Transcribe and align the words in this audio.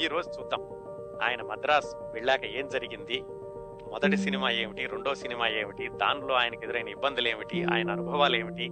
ఈ 0.00 0.06
రోజు 0.06 0.30
చూద్దాం. 0.30 0.62
ఆయన 1.22 1.42
మద్రాస్ 1.42 1.86
వెళ్ళాక 1.86 2.44
ఏం 2.44 2.68
జరిగింది? 2.68 3.22
మొదటి 3.90 4.16
సినిమా 4.16 4.50
ఏమిటి? 4.50 4.86
రెండో 4.86 5.14
సినిమా 5.14 5.48
ఏమిటి? 5.48 5.88
దానిలో 5.88 6.34
ఆయనకు 6.34 6.64
ఎదురైన 6.64 6.88
ఇబ్బందులు 6.88 7.28
ఏమిటి? 7.28 7.64
ఆయన 7.64 7.90
అనుభవాలు 7.90 8.36
ఏమిటి? 8.36 8.70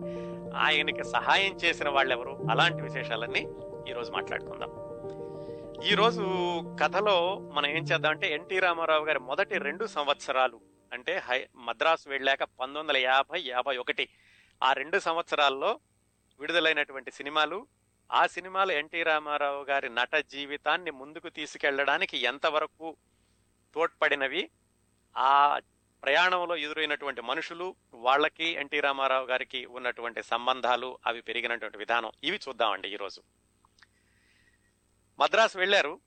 ఆయనకి 0.56 1.04
సహాయం 1.04 1.54
చేసిన 1.54 1.88
వాళ్ళెవరు? 1.88 2.38
అలాంటి 2.50 2.82
విశేషాలన్నీ 2.82 3.46
ఈ 3.88 3.92
రోజు 3.92 4.12
మాట్లాడుకుందాం. 4.12 4.70
ఈ 5.82 5.94
రోజు 5.94 6.22
కథలో 6.82 7.38
మనం 7.38 7.66
ఏం 7.66 7.82
చేద్దాం 7.82 8.12
అంటే 8.12 8.32
ఎన్టీ 8.32 8.58
రామారావు 8.58 9.04
గారి 9.04 9.18
మొదటి 9.18 9.58
రెండు 9.58 9.86
సంవత్సరాలు 9.86 10.60
అంటే 10.92 11.16
హై 11.16 11.46
మద్రాసు 11.56 12.08
వెళ్ళాక 12.08 12.42
పంతొమ్మిది 12.42 12.78
వందల 12.78 12.96
యాభై 12.96 13.40
యాభై 13.46 13.76
ఒకటి 13.76 14.08
ఆ 14.62 14.72
రెండు 14.72 14.98
సంవత్సరాల్లో 14.98 15.78
విడుదలైనటువంటి 16.40 17.10
సినిమాలు 17.10 17.66
ఆ 18.12 18.26
సినిమాలు 18.26 18.72
ఎన్టీ 18.72 19.02
రామారావు 19.02 19.64
గారి 19.64 19.88
నట 19.88 20.14
జీవితాన్ని 20.14 20.90
ముందుకు 20.90 21.28
తీసుకెళ్ళడానికి 21.28 22.18
ఎంతవరకు 22.18 22.96
తోడ్పడినవి? 23.74 24.50
ఆ 25.16 25.60
ప్రయాణంలో 26.02 26.56
ఎదురైనటువంటి 26.56 27.20
మనుషులు 27.20 27.76
వాళ్ళకి 27.94 28.44
ఎన్టీ 28.44 28.80
రామారావు 28.80 29.26
గారికి 29.26 29.66
ఉన్నటువంటి 29.66 30.22
సంబంధాలు 30.22 30.98
అవి 31.06 31.20
పెరిగినటువంటి 31.22 31.78
విధానం 31.78 32.10
ఇవి 32.24 32.40
చూద్దామండి 32.48 32.88
ఈరోజు. 32.88 33.22
మద్రాసు 35.18 35.58
వెళ్ళారు. 35.58 36.00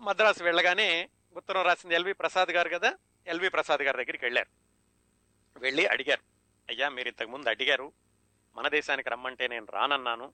మద్రాసు 0.00 0.44
వెళ్ళగానే 0.44 1.10
ఉత్తరం 1.36 1.62
రాసింది 1.62 1.94
ఎల్వి 1.94 2.12
ప్రసాద్ 2.12 2.48
గారు 2.48 2.68
కదా? 2.68 2.94
ఎల్వి 3.26 3.48
ప్రసాద్ 3.48 3.82
గారి 3.82 4.04
దగ్గరికి 4.04 4.24
వెళ్ళారు. 4.24 4.62
వెళ్ళి 5.58 5.86
అడిగారు. 5.86 6.20
అయ్యా 6.68 6.88
మీరు 6.88 7.08
ఇంతకుముందు 7.08 7.48
అడిగారు. 7.48 7.92
మన 8.56 8.68
దేశానికి 8.68 9.10
రమ్మంటే 9.10 9.48
నేను 9.48 9.66
రానన్నాను. 9.70 10.32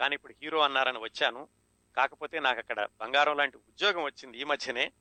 కానీ 0.00 0.14
ఇప్పుడు 0.14 0.34
హీరో 0.42 0.58
అన్నారని 0.58 0.98
వచ్చాను. 0.98 1.48
కాకపోతే 1.96 2.40
నాకు 2.40 2.58
అక్కడ 2.58 2.88
బంగారం 3.00 3.36
లాంటి 3.36 3.56
ఉద్యోగం 3.56 4.02
వచ్చింది 4.02 4.38
ఈ 4.38 4.44
మధ్యనే. 4.44 4.92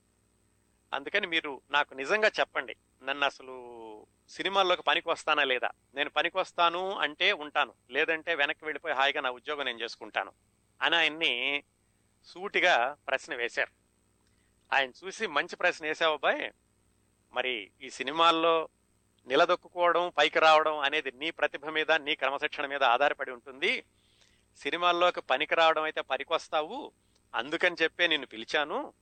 అందుకని 0.94 1.28
మీరు 1.28 1.62
నాకు 1.72 1.94
నిజంగా 1.94 2.32
చెప్పండి. 2.40 2.76
నన్ను 3.04 3.26
అసలు 3.26 3.56
సినిమాల్లోకి 4.30 4.82
పనికి 4.82 5.10
వస్తానా 5.10 5.44
లేదా? 5.44 5.70
నేను 5.96 6.10
పనికి 6.10 6.38
వస్తాను 6.38 6.98
అంటే 6.98 7.32
ఉంటాను. 7.32 7.74
లేదంటే 7.90 8.36
వెనక్కి 8.36 8.66
వెళ్ళిపోయి 8.66 8.96
హాయిగా 8.96 9.22
నా 9.22 9.30
ఉద్యోగం 9.30 9.66
నేను 9.66 9.82
చేసుకుంటాను 9.82 10.32
అని 10.82 10.96
ఆయన్ని 10.96 11.64
సూటిగా 12.26 12.98
ప్రశ్న 13.08 13.36
వేశారు. 13.36 13.72
ఆయన 14.74 14.92
చూసి 15.06 15.28
మంచి 15.28 15.56
ప్రశ్న 15.56 15.86
వేసావు 15.86 16.18
బాయ్ 16.18 16.52
మరి 17.34 17.72
ఈ 17.82 17.90
సినిమాల్లో 17.90 18.70
నిలదొక్కుకోవడం 19.28 20.10
పైకి 20.18 20.40
రావడం 20.40 20.78
అనేది 20.78 21.12
నీ 21.12 21.32
ప్రతిభ 21.32 21.66
మీద 21.66 21.92
నీ 21.92 22.16
క్రమశిక్షణ 22.16 22.66
మీద 22.66 22.84
ఆధారపడి 22.84 23.32
ఉంటుంది. 23.32 23.84
సినిమాల్లోకి 24.58 25.22
పనికి 25.22 25.56
రావడం 25.56 25.84
అయితే 25.84 26.02
పనికొస్తావు 26.02 26.92
అందుకని 27.36 27.76
చెప్పే 27.84 28.08
నిన్ను 28.08 28.28
పిలిచాను. 28.28 28.94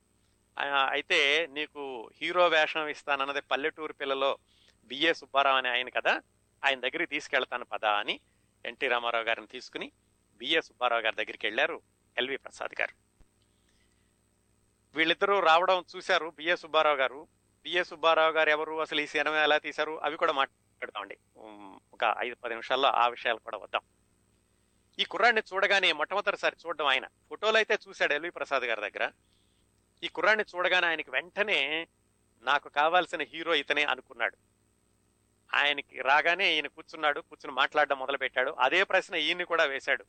అయితే 0.90 1.46
నీకు 1.46 2.10
హీరో 2.22 2.48
వేషం 2.48 2.88
ఇస్తానన్నది 2.88 3.40
పల్లెటూరు 3.40 3.92
పిల్లలో 3.92 4.38
బిఏ 4.86 5.12
సుబ్బారావు 5.12 5.56
అనే 5.56 5.68
ఆయన 5.68 5.88
కదా 5.88 6.22
ఆయన 6.64 6.80
దగ్గరికి 6.80 7.06
తీసుకెళ్తాను 7.06 7.64
పదా 7.64 7.92
అని 7.92 8.20
ఎన్టీ 8.64 8.88
రామారావు 8.88 9.24
గారిని 9.24 9.46
తీసుకుని 9.46 9.92
బిఏ 10.38 10.60
సుబ్బారావు 10.60 11.02
గారి 11.02 11.16
దగ్గరికి 11.16 11.46
వెళ్ళారు 11.46 11.82
ఎల్వి 12.18 12.36
ప్రసాద్ 12.36 12.74
గారు. 12.80 12.94
వీళ్ళిద్దరూ 14.94 15.40
రావడం 15.40 15.84
చూశారు 15.96 16.30
బిఏ 16.30 16.56
సుబ్బారావు 16.56 16.96
గారు. 16.96 17.28
బిఏ 17.62 17.82
సుబ్బారావు 17.82 18.32
గారు 18.32 18.50
ఎవరు? 18.50 18.80
అసలు 18.80 19.00
ఈ 19.00 19.06
సినిమా 19.06 19.42
ఎలా 19.42 19.58
తీశారు? 19.58 20.00
అవి 20.00 20.16
కూడా 20.16 20.32
మాట్లాడతామండి 20.32 21.18
ఒక 21.92 22.14
ఐదు 22.18 22.34
పది 22.34 22.54
నిమిషాల్లో 22.54 22.88
ఆ 22.88 23.08
విషయాలు 23.08 23.38
కూడా 23.38 23.58
వద్దాం. 23.58 23.82
ఈ 24.98 25.04
కుర్రాడిని 25.04 25.42
చూడగానే 25.54 25.92
మొట్టమొదటిసారి 25.92 26.56
చూడడం 26.66 26.86
ఆయన. 26.86 27.06
ఫోటోలు 27.06 27.56
అయితే 27.56 27.78
చూశాడు 27.88 28.12
ఎల్వి 28.12 28.30
ప్రసాద్ 28.30 28.62
గారి 28.62 28.90
దగ్గర. 28.90 29.10
ఈ 30.02 30.08
కుర్రాడిని 30.08 30.56
చూడగానే 30.56 30.86
ఆయనకి 30.86 31.10
వెంటనే 31.10 31.88
నాకు 32.42 32.68
కావాల్సిన 32.68 33.22
హీరో 33.22 33.54
ఇతనే 33.54 33.84
అనుకున్నాడు. 33.84 34.36
ఆయనకి 35.54 36.02
రాగానే 36.02 36.54
ఈయన 36.54 36.66
కూర్చున్నాడు 36.66 37.20
కూర్చుని 37.20 37.54
మాట్లాడడం 37.54 37.98
మొదలుపెట్టాడు. 37.98 38.50
అదే 38.50 38.84
ప్రశ్న 38.84 39.14
ఈయన్ని 39.14 39.44
కూడా 39.44 39.64
వేశాడు. 39.64 40.04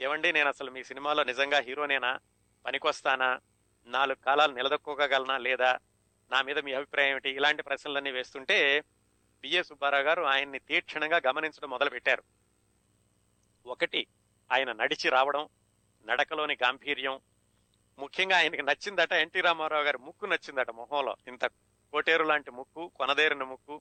ఏమండి 0.00 0.32
నేను 0.32 0.48
అసలు 0.48 0.70
మీ 0.70 0.84
సినిమాలో 0.84 1.24
నిజంగా 1.24 1.58
హీరోనేనా? 1.58 2.20
పనికొస్తానా? 2.66 3.40
నాలుగు 3.86 4.24
కాలాలు 4.24 4.52
నిలదొక్కోగలనా 4.52 5.38
లేదా? 5.38 5.78
నా 6.30 6.42
మీద 6.42 6.58
మీ 6.58 6.72
అభిప్రాయం 6.72 7.10
ఏమిటి? 7.10 7.30
ఇలాంటి 7.30 7.62
ప్రశ్నలన్నీ 7.62 8.10
వేస్తుంటే 8.10 8.84
బిఏ 9.40 9.62
సుబ్బారావు 9.62 10.02
గారు 10.02 10.22
ఆయన్ని 10.22 10.58
తీక్షణంగా 10.58 11.20
గమనించడం 11.26 11.70
మొదలుపెట్టారు. 11.70 12.22
ఒకటి 13.66 14.06
ఆయన 14.52 14.72
నడిచి 14.72 15.10
రావడం 15.10 15.48
నడకలోని 16.06 16.56
గాంభీర్యం. 16.62 17.20
ముఖ్యంగా 17.98 18.36
ఆయనకి 18.36 18.62
నచ్చిందట 18.62 19.12
ఎన్టీ 19.12 19.40
రామారావు 19.40 19.84
గారి 19.84 19.98
ముక్కు 19.98 20.26
నచ్చిందట 20.26 20.70
మొహంలో. 20.70 21.16
ఇంత 21.28 21.46
కోటేరు 21.92 22.24
లాంటి 22.24 22.50
ముక్కు 22.50 22.88
కొనదేరిన 22.88 23.42
ముక్కు 23.42 23.80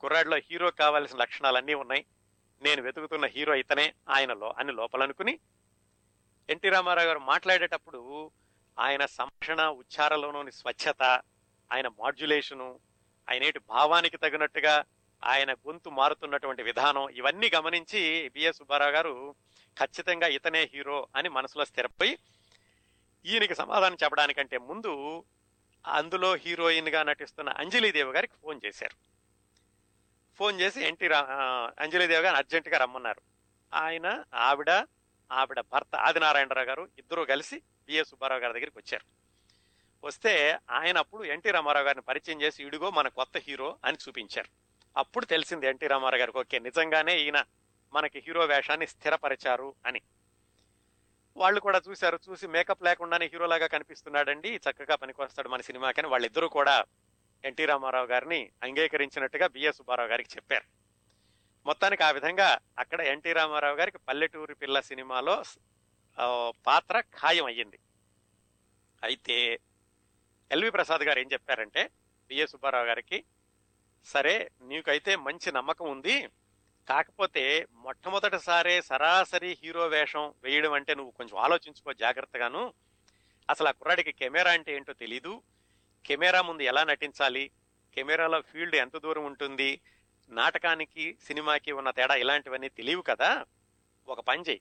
కుర్రాడిలో 0.00 0.36
హీరో 0.36 0.70
కావాల్సిన 0.70 1.18
లక్షణాలన్నీ 1.18 1.74
ఉన్నాయి. 1.74 2.06
నేను 2.62 2.82
వెతుకుతున్న 2.82 3.26
హీరో 3.26 3.54
ఇతనే 3.54 3.94
ఆయనలో 4.08 4.54
అని 4.58 4.72
లోపలనుకుని 4.72 5.38
ఎన్టీ 6.50 6.68
రామారావు 6.68 7.06
గారు 7.06 7.18
మాట్లాడేటప్పుడు 7.18 8.30
ఆయన 8.78 9.06
సంభాషణ 9.06 9.62
ఉచ్చారలోని 9.62 10.52
స్వచ్ఛత 10.52 11.02
ఆయన 11.72 11.88
మాడ్యులేషను 11.88 12.80
ఆయనేటి 13.30 13.58
భావానికి 13.58 14.16
తగినట్టుగా 14.16 14.84
ఆయన 15.24 15.52
గొంతు 15.52 15.88
మారుతున్నటువంటి 15.88 16.62
విధానం 16.62 17.08
ఇవన్నీ 17.08 17.50
గమనించి 17.54 18.28
బిఎస్ 18.28 18.58
సుబ్బారావు 18.58 18.90
గారు 18.90 19.34
ఖచ్చితంగా 19.78 20.26
ఇతనే 20.26 20.70
హీరో 20.74 21.08
అని 21.16 21.28
మనసులో 21.28 21.64
స్థిరపోయి 21.64 22.18
ఈయనకి 23.26 23.54
సమాధానం 23.54 23.96
చెప్పడానికంటే 24.02 24.58
ముందు 24.58 25.24
అందులో 25.86 26.34
హీరోయిన్గా 26.34 27.02
నటిస్తున్న 27.02 27.50
అంజలీదేవి 27.50 28.12
గారికి 28.12 28.34
ఫోన్ 28.42 28.60
చేశారు. 28.66 28.96
ఫోన్ 30.36 30.60
చేసి 30.60 30.84
ఎన్టీ 30.84 31.06
రా 31.06 31.18
అంజలీదేవి 31.78 32.22
గారు 32.22 32.36
అర్జెంట్గా 32.36 32.78
రమ్మన్నారు. 32.78 33.22
ఆయన 33.74 34.24
ఆవిడ 34.34 34.70
ఆవిడ 35.32 35.60
భర్త 35.60 35.96
ఆదినారాయణరావు 35.96 36.66
గారు 36.66 36.88
ఇద్దరూ 36.98 37.24
కలిసి 37.24 37.62
బిఎస్ 37.86 38.10
సుబ్బారావు 38.10 38.40
గారి 38.40 38.52
దగ్గరికి 38.52 38.78
వచ్చారు. 38.78 39.04
వస్తే 40.04 40.58
ఆయన 40.70 40.98
అప్పుడు 40.98 41.24
ఎన్టీ 41.24 41.50
రామారావు 41.50 41.84
గారిని 41.84 42.02
పరిచయం 42.02 42.42
చేసి 42.42 42.64
ఇడుగో 42.64 42.90
మన 42.90 43.08
కొత్త 43.08 43.36
హీరో 43.38 43.78
అని 43.84 43.96
చూపించారు. 44.08 44.63
అప్పుడు 44.96 45.24
తెలిసింది 45.24 45.66
ఎన్టీ 45.66 45.86
రామారావు 45.86 46.20
గారికి 46.20 46.38
ఓకే 46.38 46.58
నిజంగానే 46.58 47.14
ఈయన 47.20 47.44
మనకి 47.92 48.18
హీరో 48.26 48.44
వేషాన్ని 48.44 48.86
స్థిరపరిచారు 48.86 49.74
అని. 49.86 50.00
వాళ్ళు 51.36 51.60
కూడా 51.60 51.80
చూశారు 51.88 52.18
చూసి 52.30 52.46
మేకప్ 52.46 52.84
లేకుండానే 52.84 53.26
హీరోలాగా 53.26 53.66
కనిపిస్తున్నాడండి 53.66 54.50
చక్కగా 54.56 54.94
పనికొస్తాడు 54.94 55.48
మన 55.48 55.60
సినిమాకని 55.60 56.08
వాళ్ళిద్దరూ 56.08 56.48
కూడా 56.48 56.84
ఎన్టీ 57.44 57.64
రామారావు 57.64 58.06
గారిని 58.06 58.52
అంగీకరించినట్టుగా 58.62 59.46
బిఎస్ 59.46 59.76
సుబ్బారావు 59.76 60.08
గారికి 60.08 60.30
చెప్పారు. 60.36 60.66
మొత్తానికి 61.66 62.02
ఆ 62.04 62.10
విధంగా 62.10 62.58
అక్కడ 62.78 63.00
ఎన్టీ 63.00 63.32
రామారావు 63.32 63.76
గారికి 63.76 63.98
పల్లెటూరి 63.98 64.54
పిల్ల 64.54 64.80
సినిమాలో 64.80 65.42
పాత్ర 66.66 67.00
ఖాయం 67.00 67.44
అయ్యింది. 67.44 67.78
అయితే 69.02 69.60
ఎల్వి 70.50 70.70
ప్రసాద్ 70.70 71.02
గారు 71.02 71.18
ఏం 71.18 71.28
చెప్పారంటే 71.32 71.90
బిఎస్ 72.28 72.50
సుబ్బారావు 72.50 72.86
గారికి 72.86 73.24
సరే 74.04 74.50
నీకైతే 74.62 75.16
మంచి 75.16 75.52
నమ్మకం 75.52 75.90
ఉంది. 75.90 76.28
కాకపోతే 76.88 77.66
మొట్టమొదటిసారే 77.72 78.82
సరాసరి 78.82 79.58
హీరో 79.64 79.86
వేషం 79.86 80.34
వేయడం 80.42 80.72
అంటే 80.72 80.94
నువ్వు 80.94 81.10
కొంచెం 81.10 81.38
ఆలోచించుకో 81.38 81.92
జాగ్రత్తగాను. 81.92 82.74
అసలు 83.50 83.68
ఆ 83.68 83.70
కుర్రాడికి 83.70 84.12
కెమెరా 84.12 84.52
అంటే 84.52 84.76
ఏంటో 84.76 84.92
తెలీదు. 84.92 85.42
కెమెరా 86.06 86.42
ముందు 86.42 86.62
ఎలా 86.62 86.84
నటించాలి? 86.84 87.50
కెమెరాలో 87.94 88.40
ఫీల్డ్ 88.40 88.74
ఎంత 88.74 88.96
దూరం 88.96 89.24
ఉంటుంది? 89.24 89.80
నాటకానికి 90.28 91.18
సినిమాకి 91.26 91.72
ఉన్న 91.72 91.90
తేడా 91.90 92.14
ఇలాంటివన్నీ 92.14 92.68
తెలియవు 92.68 93.02
కదా. 93.02 93.44
ఒక 94.08 94.20
పని 94.20 94.42
చేయి 94.42 94.60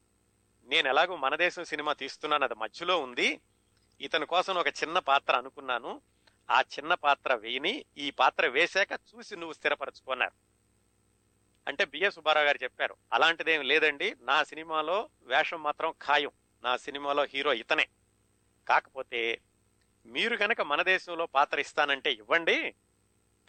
నేను 0.66 0.88
ఎలాగో 0.88 1.16
మన 1.16 1.36
దేశం 1.36 1.64
సినిమా 1.64 1.94
తీస్తున్నాను 1.94 2.44
అది 2.44 2.54
మధ్యలో 2.54 3.00
ఉంది. 3.00 3.42
ఇతని 4.02 4.26
కోసం 4.26 4.56
ఒక 4.56 4.68
చిన్న 4.68 5.00
పాత్ర 5.00 5.36
అనుకున్నాను. 5.36 6.02
ఆ 6.50 6.62
చిన్న 6.62 6.94
పాత్ర 6.94 7.34
వేయని 7.34 7.86
ఈ 7.98 8.12
పాత్ర 8.12 8.48
వేశాక 8.48 8.92
చూసి 8.92 9.36
నువ్వు 9.36 9.54
స్థిరపరచుకున్నారు 9.54 10.32
అంటే 11.68 11.86
బిఎస్ 11.86 12.16
సుబ్బారావు 12.16 12.46
గారు 12.46 12.60
చెప్పారు 12.64 12.96
అలాంటిదేం 13.14 13.62
లేదండి 13.62 14.16
నా 14.22 14.44
సినిమాలో 14.44 15.10
వేషం 15.24 15.64
మాత్రం 15.64 15.94
ఖాయం 16.02 16.32
నా 16.64 16.78
సినిమాలో 16.78 17.24
హీరో 17.24 17.54
ఇతనే. 17.54 17.88
కాకపోతే 18.68 19.42
మీరు 20.06 20.38
కనుక 20.38 20.62
మన 20.62 20.82
దేశంలో 20.82 21.26
పాత్ర 21.26 21.60
ఇస్తానంటే 21.60 22.12
ఇవ్వండి 22.14 22.76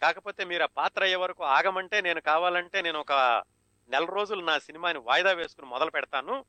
కాకపోతే 0.01 0.45
మీరు 0.45 0.63
ఆ 0.63 0.65
పాత్ర 0.65 1.03
అయ్యే 1.03 1.15
వరకు 1.15 1.43
ఆగమంటే 1.43 2.01
నేను 2.01 2.21
కావాలంటే 2.21 2.81
నేను 2.81 2.99
ఒక 2.99 3.43
నెల 3.89 4.05
రోజులు 4.05 4.41
నా 4.41 4.59
సినిమాని 4.59 4.99
వాయిదా 4.99 5.31
వేసుకుని 5.31 5.67
మొదలు 5.67 5.91
పెడతాను. 5.91 6.45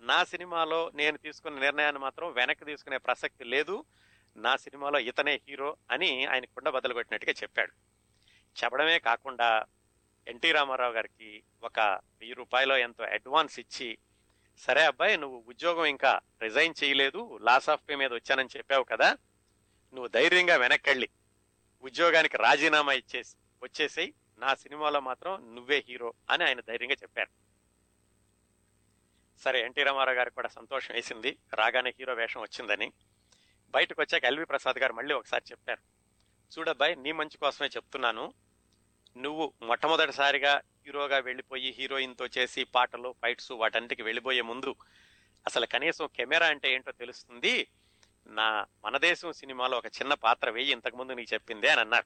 నా 0.00 0.24
సినిమాలో 0.24 0.90
నేను 0.94 1.18
తీసుకున్న 1.18 1.58
నిర్ణయాన్ని 1.58 2.00
మాత్రం 2.00 2.32
వెనక్కి 2.32 2.64
తీసుకునే 2.64 2.98
ప్రసక్తి 2.98 3.44
లేదు. 3.44 3.84
నా 4.36 4.56
సినిమాలో 4.56 4.98
ఇతనే 4.98 5.40
హీరో 5.48 5.76
అని 5.90 6.26
ఆయన 6.26 6.44
కుండ 6.44 6.68
బదలుపెట్టినట్టుగా 6.68 7.32
కొట్టినట్టుగా 7.32 7.32
చెప్పాడు. 7.42 7.72
చెప్పడమే 8.64 8.98
కాకుండా 8.98 9.64
ఎన్టీ 10.28 10.52
రామారావు 10.52 10.92
గారికి 10.92 11.42
ఒక 11.62 11.80
వెయ్యి 11.80 12.34
రూపాయలు 12.34 12.74
ఎంతో 12.74 13.04
అడ్వాన్స్ 13.04 13.58
ఇచ్చి 13.58 13.98
సరే 14.58 14.84
అబ్బాయి 14.84 15.16
నువ్వు 15.16 15.44
ఉద్యోగం 15.48 15.84
ఇంకా 15.84 16.20
రిజైన్ 16.42 16.74
చేయలేదు 16.84 17.38
లాస్ 17.42 17.68
ఆఫ్ 17.68 17.82
పే 17.88 17.94
మీద 17.94 18.12
వచ్చానని 18.12 18.48
చెప్పావు 18.56 18.84
కదా 18.84 19.18
నువ్వు 19.94 20.08
ధైర్యంగా 20.08 20.56
వెనక్కెళ్ళి 20.56 21.08
ఉద్యోగానికి 21.82 22.36
రాజీనామా 22.36 22.92
ఇచ్చేసి 22.92 23.36
వచ్చేసేయి 23.62 24.14
నా 24.38 24.54
సినిమాలో 24.54 25.00
మాత్రం 25.00 25.54
నువ్వే 25.54 25.84
హీరో 25.88 26.14
అని 26.30 26.44
ఆయన 26.44 26.60
ధైర్యంగా 26.60 26.94
చెప్పారు. 26.94 27.30
సరే 29.38 29.64
ఎన్టీ 29.64 29.82
రామారావు 29.82 30.16
గారికి 30.16 30.34
కూడా 30.34 30.48
సంతోషం 30.48 30.94
వేసింది 30.94 31.38
రాగానే 31.54 31.90
హీరో 31.90 32.14
వేషం 32.14 32.40
వచ్చిందని. 32.40 32.92
బయటకు 33.74 34.00
వచ్చాక 34.02 34.24
ఎల్వి 34.24 34.44
ప్రసాద్ 34.44 34.78
గారు 34.78 34.92
మళ్ళీ 34.92 35.14
ఒకసారి 35.14 35.44
చెప్పారు. 35.50 35.80
చూడబ్బాయి 36.58 36.96
నీ 36.96 37.12
మంచి 37.12 37.36
కోసమే 37.36 37.68
చెప్తున్నాను. 37.68 38.32
నువ్వు 39.16 39.52
మొట్టమొదటిసారిగా 39.62 40.62
హీరోగా 40.86 41.18
వెళ్ళిపోయి 41.18 41.70
హీరోయిన్తో 41.78 42.28
చేసి 42.38 42.64
పాటలు 42.64 43.14
ఫైట్స్ 43.22 43.52
వాటన్నిటికి 43.52 44.02
వెళ్ళిపోయే 44.02 44.40
ముందు 44.40 44.76
అసలు 45.46 45.66
కనీసం 45.66 46.06
కెమెరా 46.06 46.46
అంటే 46.46 46.74
ఏంటో 46.74 46.92
తెలుస్తుంది? 46.92 47.68
నా 48.26 48.66
మన 48.84 48.96
దేశం 48.96 49.32
సినిమాలో 49.32 49.78
ఒక 49.78 49.86
చిన్న 49.86 50.14
పాత్ర 50.14 50.50
వేయి 50.50 50.72
ఇంతకుముందు 50.72 51.12
నీకు 51.12 51.34
చెప్పింది 51.34 51.68
అని 51.68 51.80
అన్నారు. 51.80 52.04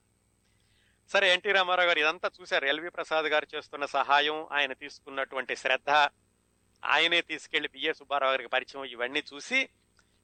సరే 1.09 1.33
ఎన్టీ 1.33 1.53
రామారావు 1.53 1.89
గారు 1.89 1.99
ఇదంతా 1.99 2.31
చూశారు. 2.41 2.65
ఎల్వి 2.65 2.91
ప్రసాద్ 2.91 3.27
గారు 3.27 3.47
చేస్తున్న 3.55 3.87
సహాయం 3.87 4.49
ఆయన 4.53 4.73
తీసుకున్నటువంటి 4.73 5.57
శ్రద్ధ 5.57 5.91
ఆయనే 6.85 7.21
తీసుకెళ్ళి 7.21 7.69
పిఏ 7.69 7.93
సుబ్బారావు 7.93 8.31
గారికి 8.31 8.49
పరిచయం 8.49 8.85
ఇవన్నీ 8.85 9.25
చూసి 9.35 9.69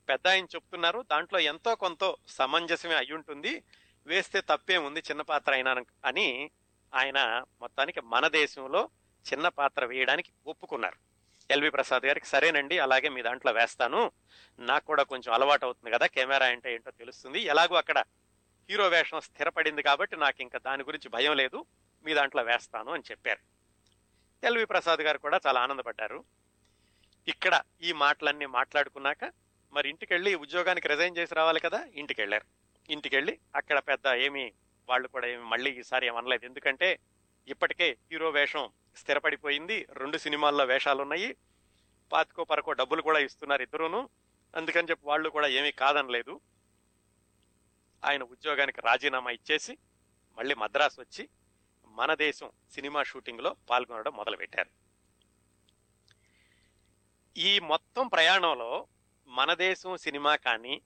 పెద్ద 0.08 0.28
ఆయన 0.28 0.44
చెప్తున్నారు. 0.44 1.04
దాంట్లో 1.10 1.40
ఎంతో 1.40 1.74
కొంత 1.74 2.14
సమంజసమే 2.28 2.94
అయి 2.94 3.12
ఉంటుంది 3.12 3.62
వేస్తే 4.06 4.40
తప్పేముంది 4.40 5.00
చిన్న 5.00 5.22
పాత్ర 5.22 5.52
అయినా 5.52 5.76
అని 6.04 6.50
ఆయన 6.94 7.44
మొత్తానికి 7.60 8.00
మన 8.00 8.28
దేశంలో 8.28 8.90
చిన్న 9.32 9.48
పాత్ర 9.48 9.84
వేయడానికి 9.84 10.32
ఒప్పుకున్నారు. 10.46 10.96
ఎల్వి 11.50 11.70
ప్రసాద్ 11.70 12.06
గారికి 12.06 12.26
సరేనండి 12.26 12.78
అలాగే 12.78 13.08
మీ 13.08 13.22
దాంట్లో 13.22 13.52
వేస్తాను. 13.52 14.12
నాకు 14.58 14.84
కూడా 14.84 15.02
కొంచెం 15.02 15.34
అలవాటు 15.34 15.64
అవుతుంది 15.64 15.94
కదా 15.94 16.06
కెమెరా 16.06 16.46
అంటే 16.46 16.74
ఏంటో 16.74 16.90
తెలుస్తుంది. 16.90 17.40
ఎలాగో 17.40 17.76
అక్కడ 17.76 18.04
హీరో 18.70 18.88
వేషం 18.88 19.20
స్థిరపడింది 19.20 19.82
కాబట్టి 19.82 20.16
నాకు 20.16 20.42
ఇంకా 20.42 20.58
దాని 20.58 20.82
గురించి 20.82 21.08
భయం 21.08 21.36
లేదు. 21.36 21.64
మీ 22.04 22.14
దాంట్లో 22.14 22.42
వేస్తాను 22.42 22.92
అని 22.92 23.02
చెప్పారు. 23.10 23.38
ఎల్వి 24.46 24.64
ప్రసాద్ 24.64 25.00
గారు 25.00 25.18
కూడా 25.18 25.40
చాలా 25.46 25.60
ఆనందపడ్డారు. 25.60 26.24
ఇక్కడ 27.28 27.62
ఈ 27.82 27.92
మాటలన్నీ 27.92 28.46
మాట్లాడుకున్నాక 28.46 29.24
మరి 29.72 29.88
ఇంటికి 29.88 30.12
వెళ్ళి 30.12 30.34
ఉద్యోగానికి 30.34 30.88
రిజైన్ 30.88 31.16
చేసి 31.16 31.34
రావాలి 31.34 31.60
కదా 31.60 31.84
ఇంటికి 31.94 32.20
వెళ్ళారు 32.20 32.46
ఇంటికి 32.92 33.16
వెళ్ళి 33.16 33.38
అక్కడ 33.56 33.78
పెద్ద 33.78 34.06
ఏమి 34.06 34.52
వాళ్ళు 34.88 35.08
కూడా 35.08 35.26
ఏమి 35.26 35.44
మళ్ళీ 35.44 35.70
ఈసారి 35.70 36.06
ఏమనలేదు 36.06 36.44
ఎందుకంటే 36.44 36.98
ఇప్పటికే 37.48 37.98
హీరో 38.12 38.30
వేషం 38.30 38.70
స్థిరపడిపోయింది 38.96 39.86
రెండు 39.92 40.18
సినిమాల్లో 40.18 40.64
వేషాలు 40.64 41.02
ఉన్నాయి 41.02 41.36
పాతికో 42.12 42.44
పరకో 42.44 42.72
డబ్బులు 42.72 43.02
కూడా 43.02 43.18
ఇస్తున్నారు 43.18 43.62
ఇద్దరును. 43.62 44.08
అందుకని 44.56 44.88
చెప్పి 44.90 45.06
వాళ్ళు 45.06 45.30
కూడా 45.30 45.46
ఏమీ 45.46 45.70
కాదనలేదు. 45.70 46.40
ఆయన 48.04 48.22
ఉద్యోగానికి 48.22 48.80
రాజీనామా 48.80 49.30
ఇచ్చేసి 49.30 49.78
మళ్ళీ 50.38 50.54
మద్రాసు 50.54 51.00
వచ్చి 51.00 51.28
మన 51.86 52.14
దేశం 52.14 52.50
సినిమా 52.74 53.02
షూటింగ్లో 53.02 53.56
పాల్గొనడం 53.70 54.12
మొదలుపెట్టారు. 54.16 54.70
ఈ 57.36 57.58
మొత్తం 57.58 58.08
ప్రయాణంలో 58.08 58.86
మన 59.32 59.54
దేశం 59.54 59.96
సినిమా 59.96 60.36
కానీ 60.36 60.82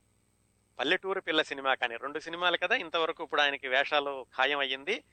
పల్లెటూరు 0.78 1.20
పిల్ల 1.20 1.42
సినిమా 1.42 1.74
కానీ 1.74 1.96
రెండు 1.96 2.18
సినిమాలు 2.18 2.56
కదా 2.56 2.76
ఇంతవరకు 2.76 3.24
ఇప్పుడు 3.24 3.40
ఆయనకి 3.40 3.68
వేషాలు 3.68 4.26
ఖాయం 4.36 4.58
అయ్యింది. 4.58 5.04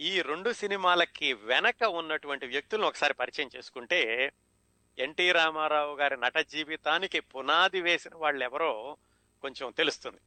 ఈ 0.00 0.22
రెండు 0.22 0.52
సినిమాలకి 0.52 1.32
వెనక 1.32 1.84
ఉన్నటువంటి 1.84 2.46
వ్యక్తులను 2.46 2.86
ఒకసారి 2.86 3.14
పరిచయం 3.14 3.50
చేసుకుంటే 3.56 4.32
ఎన్టీ 4.98 5.32
రామారావు 5.32 5.96
గారి 5.96 6.16
నట 6.16 6.36
జీవితానికి 6.38 7.20
పునాది 7.20 7.80
వేసిన 7.80 8.10
వాళ్ళు 8.16 8.44
ఎవరో 8.44 8.96
కొంచెం 9.42 9.70
తెలుస్తుంది. 9.70 10.20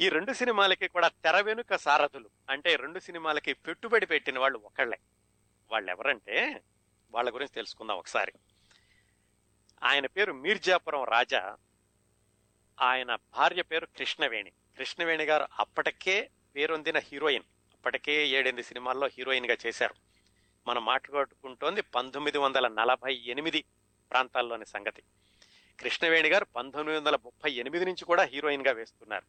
ఈ 0.00 0.08
రెండు 0.08 0.32
సినిమాలకి 0.32 0.88
కూడా 0.88 1.08
తెర 1.08 1.40
వెనుక 1.40 1.76
సారథులు 1.76 2.30
అంటే 2.50 2.76
రెండు 2.76 2.98
సినిమాలకి 2.98 3.52
పెట్టుబడి 3.52 4.06
పెట్టిన 4.06 4.38
వాళ్ళు 4.38 4.58
ఒకళ్ళే. 4.58 4.98
వాళ్ళు 5.70 5.90
ఎవరంటే 5.90 6.62
వాళ్ళ 7.10 7.34
గురించి 7.34 7.54
తెలుసుకుందాం 7.54 7.96
ఒకసారి. 7.96 8.32
ఆయన 9.84 10.06
పేరు 10.06 10.32
మీర్జాపురం 10.32 11.04
రాజా. 11.04 11.56
ఆయన 12.80 13.14
భార్య 13.14 13.62
పేరు 13.62 13.86
కృష్ణవేణి. 13.86 14.50
కృష్ణవేణి 14.50 15.24
గారు 15.24 15.46
అప్పటికే 15.58 16.30
పేరొందిన 16.56 16.98
హీరోయిన్. 16.98 17.44
అప్పటికే 17.72 18.28
ఏడెనిమిది 18.28 18.68
సినిమాల్లో 18.68 19.06
హీరోయిన్గా 19.06 19.56
చేశారు. 19.66 19.94
మనం 20.66 20.84
మాట్లాడుకుంటోంది 20.84 21.80
పంతొమ్మిది 21.80 22.38
వందల 22.38 22.68
నలభై 22.68 23.22
ఎనిమిది 23.26 23.64
ప్రాంతాల్లోని 24.10 24.66
సంగతి. 24.66 25.02
కృష్ణవేణి 25.80 26.28
గారు 26.28 26.44
పంతొమ్మిది 26.44 26.98
వందల 26.98 27.16
ముప్పై 27.16 27.50
ఎనిమిది 27.50 27.84
నుంచి 27.84 28.04
కూడా 28.04 28.22
హీరోయిన్గా 28.22 28.72
వేస్తున్నారు. 28.72 29.24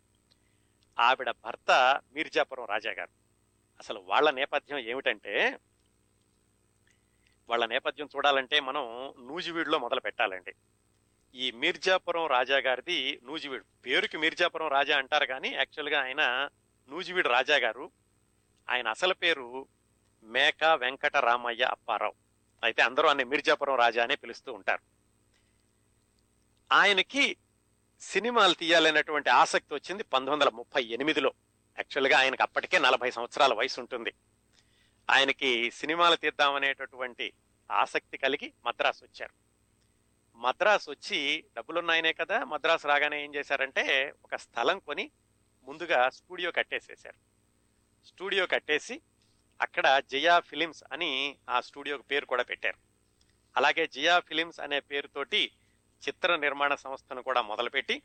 ఆవిడ 0.99 1.29
భర్త 1.29 2.01
మీర్జాపురం 2.13 2.65
రాజా 2.65 2.91
గారు. 2.91 3.09
అసలు 3.79 3.99
వాళ్ళ 3.99 4.31
నేపథ్యం 4.31 4.77
ఏమిటంటే 4.77 5.57
వాళ్ళ 7.49 7.65
నేపథ్యం 7.65 8.09
చూడాలంటే 8.15 8.59
మనం 8.59 9.13
నూజివీడులో 9.19 9.79
మొదలు 9.79 9.99
పెట్టాలండి. 9.99 10.53
ఈ 11.35 11.51
మీర్జాపురం 11.51 12.27
రాజా 12.27 12.57
గారిది 12.57 13.19
నూజివీడు. 13.23 13.65
పేరుకి 13.85 14.17
మీర్జాపురం 14.17 14.67
రాజా 14.67 14.97
అంటారు 14.97 15.25
కానీ 15.25 15.49
యాక్చువల్గా 15.49 16.01
ఆయన 16.01 16.49
నూజివీడు 16.89 17.29
రాజా 17.29 17.57
గారు. 17.57 17.91
ఆయన 18.69 18.87
అసలు 18.87 19.13
పేరు 19.13 19.67
మేక 20.23 20.63
వెంకట 20.63 21.17
రామయ్య 21.17 21.63
అప్పారావు. 21.63 22.13
అయితే 22.63 22.81
అందరూ 22.81 23.07
ఆయన 23.07 23.23
మీర్జాపురం 23.23 23.75
రాజా 23.75 24.03
అనే 24.03 24.15
పిలుస్తూ 24.15 24.53
ఉంటారు. 24.53 24.81
ఆయనకి 26.71 27.37
సినిమాలు 28.01 28.53
తీయాలనేటువంటి 28.53 29.29
ఆసక్తి 29.29 29.73
వచ్చింది 29.73 30.03
పంతొమ్మిది 30.03 30.35
వందల 30.35 30.49
ముప్పై 30.49 30.83
ఎనిమిదిలో. 30.83 31.33
యాక్చువల్గా 31.77 32.19
ఆయనకు 32.19 32.43
అప్పటికే 32.43 32.79
నలభై 32.79 33.11
సంవత్సరాల 33.11 33.53
వయసు 33.53 33.79
ఉంటుంది 33.79 34.13
ఆయనకి 35.09 35.71
సినిమాలు 35.71 36.15
తీద్దామనేటటువంటి 36.15 37.33
ఆసక్తి 37.71 38.17
కలిగి 38.17 38.53
మద్రాసు 38.65 39.03
వచ్చారు. 39.03 39.33
మద్రాసు 40.35 40.91
వచ్చి 40.91 41.45
డబ్బులున్నాయనే 41.55 42.13
కదా 42.13 42.43
మద్రాసు 42.43 42.87
రాగానే 42.87 43.23
ఏం 43.23 43.35
చేశారంటే 43.35 44.13
ఒక 44.23 44.35
స్థలం 44.35 44.79
కొని 44.79 45.11
ముందుగా 45.63 46.09
స్టూడియో 46.09 46.51
కట్టేసేశారు. 46.51 47.17
స్టూడియో 48.05 48.47
కట్టేసి 48.47 49.01
అక్కడ 49.61 49.99
జియా 50.11 50.39
ఫిలిమ్స్ 50.39 50.83
అని 50.91 51.37
ఆ 51.49 51.61
స్టూడియోకి 51.61 52.03
పేరు 52.03 52.25
కూడా 52.25 52.43
పెట్టారు. 52.43 52.77
అలాగే 53.57 53.87
జియా 53.87 54.19
ఫిలిమ్స్ 54.19 54.59
అనే 54.59 54.79
పేరుతోటి 54.79 55.51
చిత్ర 56.07 56.35
నిర్మాణ 56.35 56.75
సంస్థను 56.75 57.21
కూడా 57.21 57.41
మొదలుపెట్టి 57.41 58.01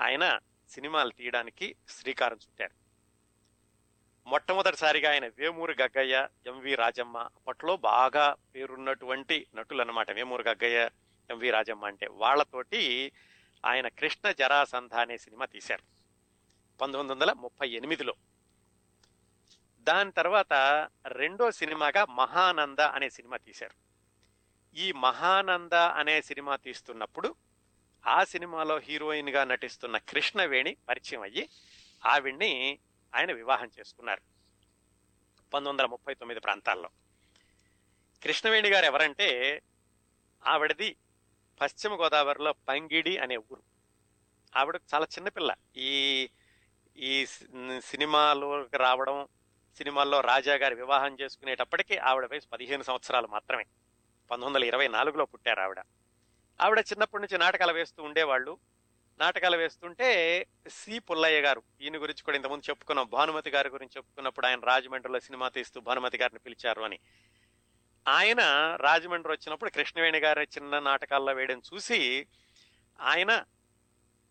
ఆయన 0.00 0.38
సినిమాలు 0.68 1.10
తీయడానికి 1.10 1.76
శ్రీకారం 1.88 2.36
చుట్టారు. 2.36 2.87
మొట్టమొదటిసారిగా 4.28 5.10
ఆయన 5.10 5.26
వేమూరు 5.26 5.74
గగ్గయ్య 5.82 6.28
ఎంవి 6.46 6.74
రాజమ్మ 6.74 7.18
అప్పట్లో 7.18 7.76
బాగా 7.76 8.36
పేరున్నటువంటి 8.54 9.46
నటులు 9.54 9.80
అనమాట 9.80 10.10
వేమూరు 10.10 10.42
గగ్గయ్య 10.42 10.90
ఎంవి 11.30 11.50
రాజమ్మ 11.50 11.86
అంటే 11.86 12.06
వాళ్ళతోటి 12.06 13.12
ఆయన 13.66 13.88
కృష్ణ 13.88 14.30
జరాసంధ 14.30 14.94
అనే 14.94 15.18
సినిమా 15.18 15.44
తీశారు 15.44 15.82
పంతొమ్మిది 16.80 17.12
వందల 17.12 17.32
ముప్పై 17.32 17.68
ఎనిమిదిలో. 17.68 18.14
దాని 19.80 20.12
తర్వాత 20.12 20.52
రెండో 21.06 21.50
సినిమాగా 21.50 22.04
మహానంద 22.04 22.78
అనే 22.78 23.10
సినిమా 23.10 23.36
తీశారు. 23.36 23.74
ఈ 24.78 24.92
మహానంద 24.92 25.72
అనే 25.72 26.22
సినిమా 26.22 26.56
తీస్తున్నప్పుడు 26.56 27.34
ఆ 28.06 28.24
సినిమాలో 28.24 28.78
హీరోయిన్గా 28.78 29.44
నటిస్తున్న 29.44 29.98
కృష్ణవేణి 29.98 30.76
పరిచయం 30.88 31.22
అయ్యి 31.22 31.48
ఆవిడ్ని 32.06 32.78
ఆయన 33.14 33.32
వివాహం 33.32 33.70
చేసుకున్నారు. 33.78 34.20
పంతొమ్మిది 35.40 35.68
వందల 35.68 35.86
ముప్పై 35.86 36.14
తొమ్మిది 36.14 36.40
ప్రాంతాల్లో. 36.40 36.88
కృష్ణవేణి 38.22 38.70
గారు 38.70 38.86
ఎవరంటే 38.86 39.62
ఆవిడది 40.46 40.96
పశ్చిమ 41.60 41.94
గోదావరిలో 41.94 42.52
పంగిడి 42.52 43.18
అనే 43.18 43.36
ఊరు. 43.36 43.62
ఆవిడ 44.56 44.80
చాలా 44.94 45.04
చిన్నపిల్ల 45.04 45.54
ఈ 45.76 46.30
ఈ 46.96 47.26
సినిమాలోకి 47.80 48.76
రావడం 48.76 49.28
సినిమాల్లో 49.76 50.20
రాజా 50.20 50.54
గారి 50.54 50.74
వివాహం 50.74 51.16
చేసుకునేటప్పటికీ 51.20 51.96
ఆవిడ 51.96 52.24
వయసు 52.24 52.46
పదిహేను 52.52 52.82
సంవత్సరాలు 52.82 53.26
మాత్రమే. 53.26 53.64
పంతొమ్మిది 54.30 54.46
వందల 54.46 54.64
ఇరవై 54.64 54.88
నాలుగులో 54.88 55.24
పుట్టారు 55.24 55.60
ఆవిడ. 55.60 55.80
ఆవిడ 56.60 56.78
చిన్నప్పటి 56.78 57.22
నుంచి 57.22 57.38
నాటకాలు 57.38 57.72
వేస్తూ 57.72 58.02
ఉండేవాళ్ళు. 58.02 58.58
నాటకాలు 59.20 59.56
వేస్తుంటే 59.56 60.46
సి 60.70 60.98
పుల్లయ్య 60.98 61.40
గారు. 61.40 61.62
ఈయన 61.80 61.96
గురించి 61.96 62.22
కూడా 62.22 62.36
ఇంతకుముందు 62.36 62.70
చెప్పుకున్నాం. 62.70 63.08
భానుమతి 63.08 63.50
గారి 63.50 63.68
గురించి 63.68 63.90
చెప్పుకున్నప్పుడు 63.96 64.46
ఆయన 64.46 64.60
రాజమండ్రిలో 64.60 65.20
సినిమా 65.20 65.48
తీస్తూ 65.48 65.80
భానుమతి 65.80 66.18
గారిని 66.18 66.38
పిలిచారు 66.38 66.82
అని. 66.82 66.98
ఆయన 68.08 68.40
రాజమండ్రి 68.80 69.32
వచ్చినప్పుడు 69.32 69.70
కృష్ణవేణి 69.70 70.18
గారు 70.18 70.42
చిన్న 70.42 70.78
నాటకాల్లో 70.78 71.32
వేయడం 71.32 71.62
చూసి 71.74 72.26
ఆయన 73.00 73.44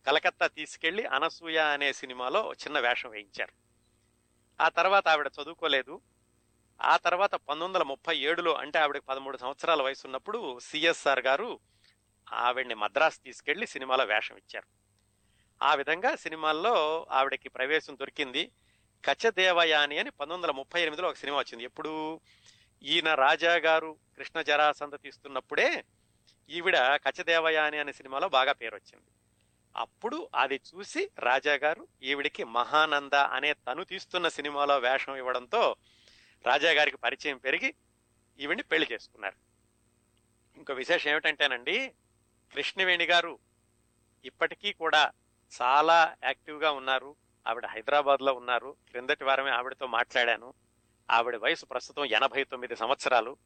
కలకత్తా 0.08 0.48
తీసుకెళ్ళి 0.48 1.06
అనసూయ 1.06 1.58
అనే 1.58 1.94
సినిమాలో 1.94 2.54
చిన్న 2.54 2.80
వేషం 2.80 3.10
వేయించారు. 3.10 3.54
ఆ 4.64 4.70
తర్వాత 4.70 5.08
ఆవిడ 5.08 5.28
చదువుకోలేదు. 5.28 6.02
ఆ 6.82 6.98
తర్వాత 6.98 7.32
పంతొమ్మిది 7.32 7.66
వందల 7.66 7.84
ముప్పై 7.84 8.18
ఏడులో 8.18 8.54
అంటే 8.54 8.80
ఆవిడకి 8.80 9.06
పదమూడు 9.06 9.38
సంవత్సరాల 9.38 9.82
వయసు 9.82 10.02
ఉన్నప్పుడు 10.06 10.60
సిఎస్ఆర్ 10.60 11.20
గారు 11.20 11.60
ఆవిడ్ని 12.34 12.76
మద్రాసు 12.76 13.20
తీసుకెళ్ళి 13.20 13.68
సినిమాలో 13.68 14.04
వేషం 14.04 14.38
ఇచ్చారు 14.38 14.68
ఆ 15.64 15.76
విధంగా 15.76 16.16
సినిమాల్లో 16.16 17.08
ఆవిడకి 17.12 17.50
ప్రవేశం 17.50 17.96
దొరికింది 17.96 18.52
కచ్చదేవయాని 19.06 19.98
అని 19.98 20.10
పంతొమ్మిది 20.10 20.48
వందల 20.48 20.52
ముప్పై 20.52 20.82
ఎనిమిదిలో 20.82 21.10
ఒక 21.10 21.16
సినిమా 21.16 21.40
వచ్చింది. 21.40 21.64
ఎప్పుడు 21.64 22.22
ఈయన 22.84 23.14
రాజా 23.14 23.56
గారు 23.56 23.98
కృష్ణ 24.18 24.42
జరాసంత 24.42 24.96
తీస్తున్నప్పుడే 24.96 25.84
ఈవిడ 26.50 26.78
కచ్చదేవయాని 26.78 27.78
అనే 27.78 27.94
సినిమాలో 27.94 28.30
బాగా 28.30 28.52
పేరు 28.52 28.76
వచ్చింది. 28.76 29.06
అప్పుడు 29.76 30.30
అది 30.36 30.56
చూసి 30.56 31.12
రాజా 31.20 31.54
గారు 31.54 31.88
ఈవిడికి 32.04 32.44
మహానంద 32.44 33.14
అనే 33.14 33.54
తను 33.54 33.84
తీస్తున్న 33.84 34.28
సినిమాలో 34.28 34.78
వేషం 34.78 35.16
ఇవ్వడంతో 35.16 35.76
రాజా 36.46 36.72
గారికి 36.72 36.98
పరిచయం 36.98 37.38
పెరిగి 37.38 37.74
ఈవిడిని 38.40 38.64
పెళ్ళి 38.64 38.88
చేసుకున్నారు. 38.92 39.36
ఇంకో 40.58 40.74
విశేషం 40.74 41.12
ఏమిటంటేనండి 41.12 41.94
కృష్ణవేణి 42.54 43.06
గారు 43.06 43.40
ఇప్పటికీ 44.26 44.74
కూడా 44.74 45.12
చాలా 45.62 46.16
యాక్టివ్గా 46.24 46.72
ఉన్నారు. 46.72 47.16
ఆవిడ 47.48 47.66
హైదరాబాద్లో 47.66 48.34
ఉన్నారు. 48.34 48.76
క్రిందటి 48.90 49.24
వారమే 49.24 49.52
ఆవిడతో 49.52 49.88
మాట్లాడాను. 49.88 50.54
ఆవిడ 51.12 51.36
వయసు 51.36 51.66
ప్రస్తుతం 51.66 52.06
ఎనభై 52.06 52.44
తొమ్మిది 52.44 52.76
సంవత్సరాలు. 52.76 53.38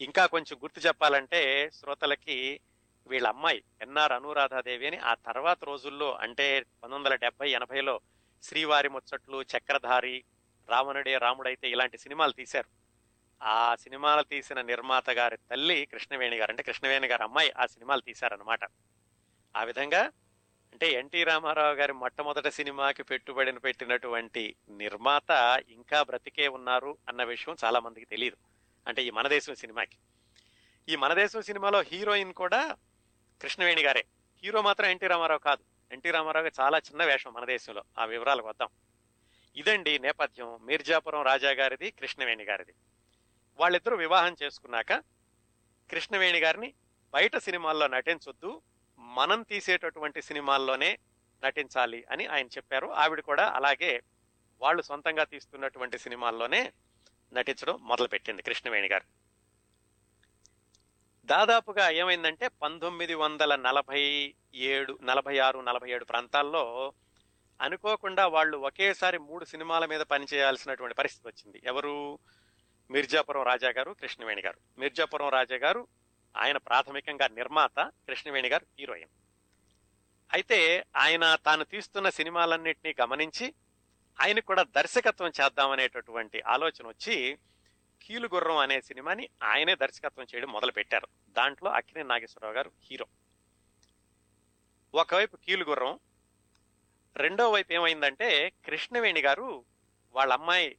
ఇంకా 0.00 0.26
కొంచెం 0.26 0.58
గుర్తు 0.58 0.80
చెప్పాలంటే 0.80 1.70
శ్రోతలకి 1.70 2.60
వీళ్ళ 3.06 3.28
అమ్మాయి 3.28 3.64
ఎన్ఆర్ 3.82 4.12
అనురాధాదేవి 4.12 4.86
అని 4.86 4.96
ఆ 4.96 5.14
తర్వాత 5.14 5.64
రోజుల్లో 5.64 6.14
అంటే 6.14 6.60
పంతొమ్మిది 6.60 7.04
వందల 7.04 7.14
డెబ్బై 7.14 7.50
ఎనభైలో 7.50 8.00
శ్రీవారి 8.42 8.88
ముచ్చట్లు 8.88 9.42
చక్రధారి 9.42 10.24
రావణుడే 10.68 11.18
రాముడైతే 11.18 11.70
ఇలాంటి 11.70 11.98
సినిమాలు 11.98 12.32
తీశారు. 12.32 12.79
ఆ 13.42 13.74
సినిమాలు 13.74 14.22
తీసిన 14.22 14.60
నిర్మాత 14.60 15.10
గారి 15.10 15.36
తల్లి 15.36 15.86
కృష్ణవేణి 15.86 16.36
గారు 16.36 16.50
అంటే 16.50 16.62
కృష్ణవేణి 16.62 17.06
గారి 17.06 17.22
అమ్మాయి 17.22 17.52
ఆ 17.58 17.66
సినిమాలు 17.66 18.00
తీశారనమాట 18.00 18.60
ఆ 19.56 19.64
విధంగా 19.64 20.02
అంటే 20.72 20.90
ఎన్టీ 20.90 21.24
రామారావు 21.24 21.74
గారి 21.74 21.92
మొట్టమొదటి 21.92 22.50
సినిమాకి 22.50 23.02
పెట్టుబడిని 23.02 23.58
పెట్టినటువంటి 23.58 24.54
నిర్మాత 24.70 25.62
ఇంకా 25.68 26.02
బ్రతికే 26.02 26.48
ఉన్నారు 26.48 26.98
అన్న 27.08 27.24
విషయం 27.24 27.56
చాలా 27.64 27.80
మందికి 27.80 28.06
తెలియదు 28.06 28.36
అంటే 28.86 29.02
ఈ 29.02 29.10
మనదేశం 29.10 29.54
సినిమాకి. 29.54 29.96
ఈ 30.88 30.96
మనదేశం 30.96 31.42
సినిమాలో 31.42 31.80
హీరోయిన్ 31.80 32.32
కూడా 32.32 32.76
కృష్ణవేణి 33.42 33.82
గారే. 33.82 34.04
హీరో 34.44 34.62
మాత్రం 34.62 34.86
ఎన్టీ 34.86 35.06
రామారావు 35.06 35.38
కాదు. 35.38 35.64
ఎన్టీ 35.92 36.10
రామారావు 36.10 36.50
చాలా 36.60 36.78
చిన్న 36.78 37.04
వేషం 37.04 37.32
మన 37.32 37.44
దేశంలో. 37.44 37.84
ఆ 37.98 38.04
వివరాలకు 38.04 38.48
వద్దాం. 38.48 38.68
ఇదండి 39.56 39.98
నేపథ్యం. 39.98 40.58
మీర్జాపురం 40.62 41.22
రాజా 41.22 41.50
గారిది 41.50 41.90
కృష్ణవేణి 41.90 42.44
గారిది. 42.44 42.74
వాళ్ళిద్దరూ 43.60 43.96
వివాహం 43.96 44.36
చేసుకున్నాక 44.42 44.92
కృష్ణవేణి 45.90 46.38
గారిని 46.38 46.74
బయట 47.14 47.36
సినిమాల్లో 47.36 47.86
నటించొద్దు 47.86 48.62
మనం 48.98 49.42
తీసేటటువంటి 49.42 50.22
సినిమాల్లోనే 50.22 50.98
నటించాలి 51.44 52.04
అని 52.10 52.26
ఆయన 52.26 52.46
చెప్పారు. 52.46 52.86
ఆవిడ 52.86 53.20
కూడా 53.20 53.48
అలాగే 53.48 54.02
వాళ్ళు 54.60 54.82
సొంతంగా 54.82 55.24
తీస్తున్నటువంటి 55.24 55.98
సినిమాల్లోనే 55.98 56.72
నటించడం 57.32 57.78
మొదలుపెట్టింది 57.82 58.42
కృష్ణవేణి 58.42 58.88
గారు. 58.88 59.04
దాదాపుగా 61.24 61.90
ఏమైందంటే 61.90 62.48
పంతొమ్మిది 62.48 63.14
వందల 63.14 63.56
నలభై 63.56 64.34
ఏడు 64.54 64.98
నలభై 65.02 65.38
ఆరు 65.38 65.60
నలభై 65.60 65.90
ఏడు 65.90 66.04
ప్రాంతాల్లో 66.04 66.92
అనుకోకుండా 67.60 68.26
వాళ్ళు 68.26 68.58
ఒకేసారి 68.58 69.18
మూడు 69.18 69.44
సినిమాల 69.44 69.86
మీద 69.86 70.00
పనిచేయాల్సినటువంటి 70.00 70.94
పరిస్థితి 70.94 71.28
వచ్చింది. 71.28 71.62
ఎవరు? 71.64 72.18
మిర్జాపురం 72.90 73.42
రాజా 73.42 73.70
గారు 73.70 73.90
కృష్ణవేణి 73.92 74.42
గారు. 74.42 74.58
మిర్జాపురం 74.78 75.28
రాజా 75.28 75.56
గారు 75.56 75.86
ఆయన 76.36 76.56
ప్రాథమికంగా 76.56 77.28
నిర్మాత 77.28 77.80
కృష్ణవేణి 77.80 78.48
గారు 78.48 78.66
హీరోయిన్. 78.78 79.10
అయితే 80.32 80.86
ఆయన 80.96 81.34
తాను 81.34 81.64
తీస్తున్న 81.64 82.08
సినిమాలన్నింటినీ 82.08 82.94
గమనించి 83.00 83.54
ఆయనకు 84.20 84.46
కూడా 84.46 84.62
దర్శకత్వం 84.62 85.32
చేద్దామనేటటువంటి 85.40 86.40
ఆలోచన 86.40 86.86
వచ్చి 86.86 87.38
కీలుగుర్రం 88.02 88.56
అనే 88.56 88.80
సినిమాని 88.80 89.28
ఆయనే 89.42 89.74
దర్శకత్వం 89.74 90.26
చేయడం 90.34 90.52
మొదలు 90.52 90.72
పెట్టారు 90.72 91.08
దాంట్లో 91.28 91.70
అక్కినే 91.70 92.02
నాగేశ్వరరావు 92.02 92.54
గారు 92.54 92.72
హీరో. 92.90 93.06
ఒకవైపు 94.94 95.36
కీలుగుర్రం 95.36 95.98
రెండో 97.16 97.50
వైపు 97.50 97.72
ఏమైందంటే 97.72 98.52
కృష్ణవేణి 98.64 99.20
గారు 99.20 99.64
వాళ్ళ 100.14 100.32
అమ్మాయి 100.32 100.76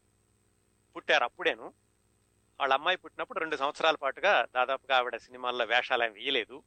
పుట్టారు 0.96 1.24
అప్పుడేను. 1.24 1.74
వాళ్ళ 2.62 2.74
అమ్మాయి 2.74 2.98
పుట్టినప్పుడు 2.98 3.40
రెండు 3.40 3.56
సంవత్సరాల 3.56 3.96
పాటుగా 3.96 4.48
దాదాపుగా 4.56 4.98
ఆవిడ 4.98 5.16
సినిమాల్లో 5.18 5.66
వేషాలు 5.66 6.04
ఏమి 6.04 6.14
వేయలేదు. 6.14 6.64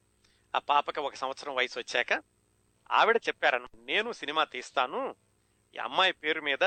ఆ 0.55 0.59
పాపకి 0.59 1.01
ఒక 1.01 1.15
సంవత్సరం 1.15 1.55
వయసు 1.55 1.79
వచ్చాక 1.79 2.23
ఆవిడ 2.93 3.17
చెప్పారన్న 3.17 3.67
నేను 3.75 4.13
సినిమా 4.13 4.45
తీస్తాను. 4.45 5.15
ఈ 5.75 5.79
అమ్మాయి 5.79 6.13
పేరు 6.13 6.41
మీద 6.41 6.63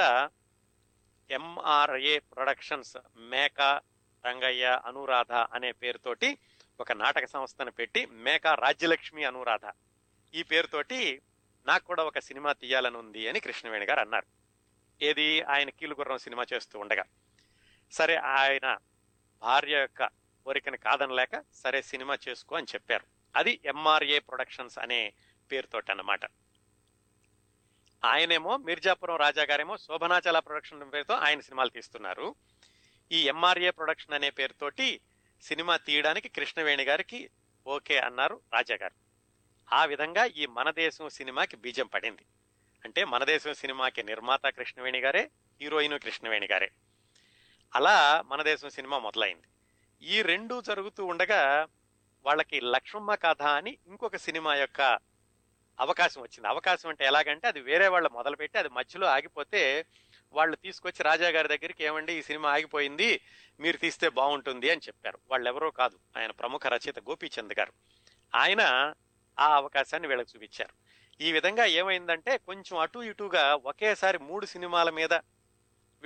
ఎంఆర్ఏ 1.32 2.20
ప్రొడక్షన్స్ 2.20 2.98
మేక 3.18 3.82
రంగయ్య 4.28 4.82
అనురాధ 4.86 5.32
అనే 5.32 5.72
పేరుతోటి 5.72 6.38
ఒక 6.80 6.92
నాటక 6.92 7.26
సంస్థను 7.26 7.72
పెట్టి 7.72 8.06
మేక 8.06 8.48
రాజ్యలక్ష్మి 8.48 9.24
అనురాధ 9.24 9.72
ఈ 10.34 10.44
పేరుతోటి 10.44 11.22
నాకు 11.68 11.84
కూడా 11.84 12.04
ఒక 12.04 12.20
సినిమా 12.20 12.54
తీయాలని 12.54 12.98
ఉంది 12.98 13.28
అని 13.28 13.40
కృష్ణవేణి 13.40 13.86
గారు 13.86 14.00
అన్నారు. 14.00 14.26
ఏది? 15.02 15.42
ఆయన 15.42 15.70
కీలుగుర్రం 15.70 16.18
సినిమా 16.18 16.46
చేస్తూ 16.54 16.80
ఉండగా. 16.80 17.04
సరే 17.92 18.16
ఆయన 18.16 18.78
భార్య 19.42 19.80
యొక్క 19.80 20.06
కోరికను 20.46 20.78
కాదనలేక 20.78 21.44
సరే 21.54 21.82
సినిమా 21.82 22.18
చేసుకో 22.30 22.56
అని 22.56 22.68
చెప్పారు. 22.74 23.06
అది 23.36 23.60
ఎంఆర్ఏ 23.66 24.20
ప్రొడక్షన్స్ 24.20 24.78
అనే 24.78 25.14
పేరుతోటి 25.52 25.92
అన్నమాట. 25.92 26.20
ఆయనేమో 28.06 28.58
మిర్జాపురం 28.58 29.16
రాజా 29.16 29.44
గారేమో 29.44 29.78
శోభనాచల 29.78 30.40
ప్రొడక్షన్ 30.40 30.94
పేరుతో 30.94 31.14
ఆయన 31.14 31.40
సినిమాలు 31.40 31.70
తీస్తున్నారు. 31.70 32.36
ఈ 33.12 33.28
ఎంఆర్ఏ 33.28 33.70
ప్రొడక్షన్ 33.70 34.14
అనే 34.14 34.30
పేరుతోటి 34.30 35.02
సినిమా 35.42 35.78
తీయడానికి 35.78 36.30
కృష్ణవేణి 36.30 36.84
గారికి 36.84 37.30
ఓకే 37.68 37.98
అన్నారు 37.98 38.42
రాజా 38.54 38.76
గారు. 38.76 39.08
ఆ 39.76 39.86
విధంగా 39.86 40.26
ఈ 40.26 40.46
మన 40.46 40.72
దేశం 40.72 41.10
సినిమాకి 41.10 41.58
బీజం 41.58 41.88
పడింది. 41.88 42.26
అంటే 42.86 43.06
మన 43.06 43.24
దేశం 43.24 43.54
సినిమాకి 43.54 44.04
నిర్మాత 44.04 44.46
కృష్ణవేణి 44.46 45.00
గారే 45.00 45.30
హీరోయిన్ 45.62 46.00
కృష్ణవేణి 46.00 46.48
గారే. 46.52 46.72
అలా 47.76 48.24
మన 48.26 48.42
దేశం 48.42 48.70
సినిమా 48.70 49.00
మొదలైంది. 49.00 49.48
ఈ 50.08 50.22
రెండు 50.22 50.62
జరుగుతూ 50.62 51.06
ఉండగా 51.06 51.68
వాళ్ళకి 52.26 52.62
లక్ష్మమ్మ 52.62 53.16
కథ 53.16 53.42
అని 53.42 53.78
ఇంకొక 53.88 54.16
సినిమా 54.16 54.56
యొక్క 54.56 55.00
అవకాశం 55.80 56.22
వచ్చింది. 56.22 56.48
అవకాశం 56.48 56.90
అంటే 56.90 57.06
ఎలాగంటే 57.06 57.48
అది 57.48 57.60
వేరే 57.60 57.88
వాళ్ళు 57.88 58.10
మొదలుపెట్టి 58.10 58.60
అది 58.60 58.70
మధ్యలో 58.70 59.08
ఆగిపోతే 59.08 59.86
వాళ్ళు 60.34 60.56
తీసుకొచ్చి 60.56 61.04
రాజా 61.04 61.30
గారి 61.30 61.48
దగ్గరికి 61.48 61.84
ఏమండి 61.84 62.14
ఈ 62.14 62.22
సినిమా 62.22 62.54
ఆగిపోయింది 62.54 63.22
మీరు 63.60 63.78
తీస్తే 63.78 64.10
బాగుంటుంది 64.10 64.70
అని 64.70 64.82
చెప్పారు. 64.88 65.20
వాళ్ళు 65.32 65.50
ఎవరో 65.50 65.72
కాదు 65.72 66.00
ఆయన 66.18 66.32
ప్రముఖ 66.32 66.68
రచయిత 66.68 67.00
గోపీచంద్ 67.00 67.54
గారు. 67.60 67.74
ఆయన 68.36 68.94
ఆ 69.40 69.56
అవకాశాన్ని 69.56 70.08
వీళ్ళకి 70.08 70.30
చూపించారు. 70.36 70.88
ఈ 71.24 71.32
విధంగా 71.32 71.66
ఏమైందంటే 71.66 72.38
కొంచెం 72.38 72.80
అటు 72.80 73.00
ఇటుగా 73.00 73.56
ఒకేసారి 73.56 74.18
మూడు 74.18 74.46
సినిమాల 74.46 74.90
మీద 74.90 75.14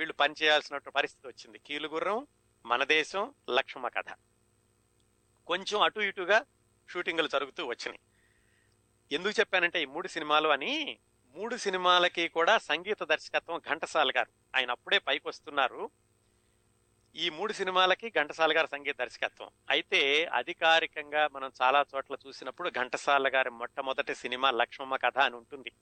వీళ్ళు 0.02 0.12
పనిచేయాల్సిన 0.12 0.78
పరిస్థితి 0.78 1.28
వచ్చింది. 1.28 1.58
కీలుగుర్రం 1.58 2.26
మన 2.66 2.84
దేశం 2.84 3.34
లక్ష్మ 3.50 3.88
కథ. 3.88 4.04
కొంచెం 5.46 5.80
అటు 5.80 6.00
ఇటుగా 6.00 6.44
షూటింగ్లు 6.90 7.28
జరుగుతూ 7.28 7.66
వచ్చినాయి. 7.66 8.00
ఎందుకు 9.12 9.40
చెప్పానంటే 9.40 9.82
ఈ 9.82 9.84
మూడు 9.84 10.08
సినిమాలు 10.08 10.48
అని 10.48 10.98
మూడు 11.34 11.56
సినిమాలకి 11.56 12.28
కూడా 12.28 12.58
సంగీత 12.58 13.02
దర్శకత్వం 13.02 13.60
ఘంటసాల 13.68 14.10
గారు. 14.16 14.56
ఆయన 14.56 14.70
అప్పుడే 14.70 14.98
పైకి 14.98 15.28
వస్తున్నారు. 15.28 15.90
ఈ 17.16 17.30
మూడు 17.30 17.52
సినిమాలకి 17.52 18.10
ఘంటసాల 18.10 18.56
గారి 18.56 18.68
సంగీత 18.68 18.98
దర్శకత్వం. 18.98 19.50
అయితే 19.70 20.24
అధికారికంగా 20.24 21.28
మనం 21.28 21.52
చాలా 21.62 21.84
చోట్ల 21.96 22.16
చూసినప్పుడు 22.26 22.70
ఘంటసాల 22.70 23.28
గారి 23.34 23.50
మొట్టమొదటి 23.50 24.14
సినిమా 24.14 24.50
లక్ష్మమ్మ 24.50 24.96
కథ 24.96 25.18
అని 25.18 25.36
ఉంటుంది. 25.36 25.72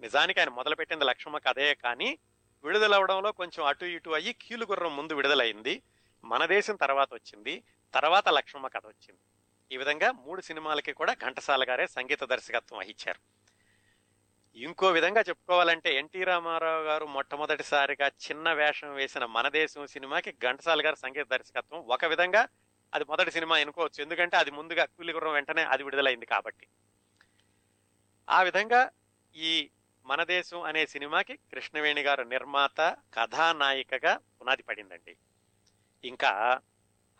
నిజానికి 0.00 0.40
ఆయన 0.40 0.48
మొదలుపెట్టింది 0.48 1.04
లక్ష్మమ్మ 1.04 1.38
కథే 1.38 1.74
కానీ 1.74 2.18
విడుదలవడంలో 2.64 3.32
కొంచెం 3.32 3.66
అటు 3.66 3.84
ఇటు 3.84 4.10
అయ్యి 4.10 4.32
కీలుగుర్రం 4.32 4.96
ముందు 4.96 5.12
విడుదలైంది. 5.12 5.82
మన 6.24 6.46
దేశం 6.46 6.76
తర్వాత 6.76 7.08
వచ్చింది. 7.14 7.62
తర్వాత 7.94 8.28
లక్ష్మమ్మ 8.28 8.66
కథ 8.66 8.86
వచ్చింది. 8.86 9.20
ఈ 9.74 9.76
విధంగా 9.76 10.12
మూడు 10.12 10.40
సినిమాలకి 10.40 10.92
కూడా 10.92 11.12
ఘంటసాల 11.12 11.64
గారే 11.68 11.86
సంగీత 11.86 12.24
దర్శకత్వం 12.24 12.78
వహించారు. 12.78 13.20
ఇంకో 14.56 14.90
విధంగా 14.90 15.20
చెప్పుకోవాలంటే 15.20 15.94
ఎన్టీ 15.94 16.24
రామారావు 16.24 16.82
గారు 16.82 17.06
మొట్టమొదటిసారిగా 17.06 18.06
చిన్న 18.06 18.52
వేషం 18.52 18.94
వేసిన 18.94 19.24
మన 19.24 19.48
దేశం 19.48 19.86
సినిమాకి 19.86 20.32
ఘంటసాల 20.32 20.86
గారు 20.86 20.94
సంగీత 20.94 21.26
దర్శకత్వం. 21.30 21.80
ఒక 21.80 22.04
విధంగా 22.04 22.48
అది 22.94 23.04
మొదటి 23.04 23.30
సినిమా 23.30 23.56
అనుకోవచ్చు. 23.56 24.02
ఎందుకంటే 24.02 24.36
అది 24.36 24.50
ముందుగా 24.50 24.84
కూలిగుర్రం 24.84 25.32
వెంటనే 25.32 25.62
అది 25.62 25.82
విడుదలైంది 25.82 26.26
కాబట్టి. 26.26 26.66
ఆ 28.30 28.42
విధంగా 28.42 28.90
ఈ 29.36 29.70
మన 30.04 30.24
దేశం 30.24 30.62
అనే 30.62 30.86
సినిమాకి 30.86 31.36
కృష్ణవేణి 31.36 32.00
గారు 32.00 32.22
నిర్మాత 32.22 32.96
కథానాయికగా 33.14 34.16
పునాది 34.16 34.62
పడిందండి 34.62 35.16
ఇంకా 36.04 36.60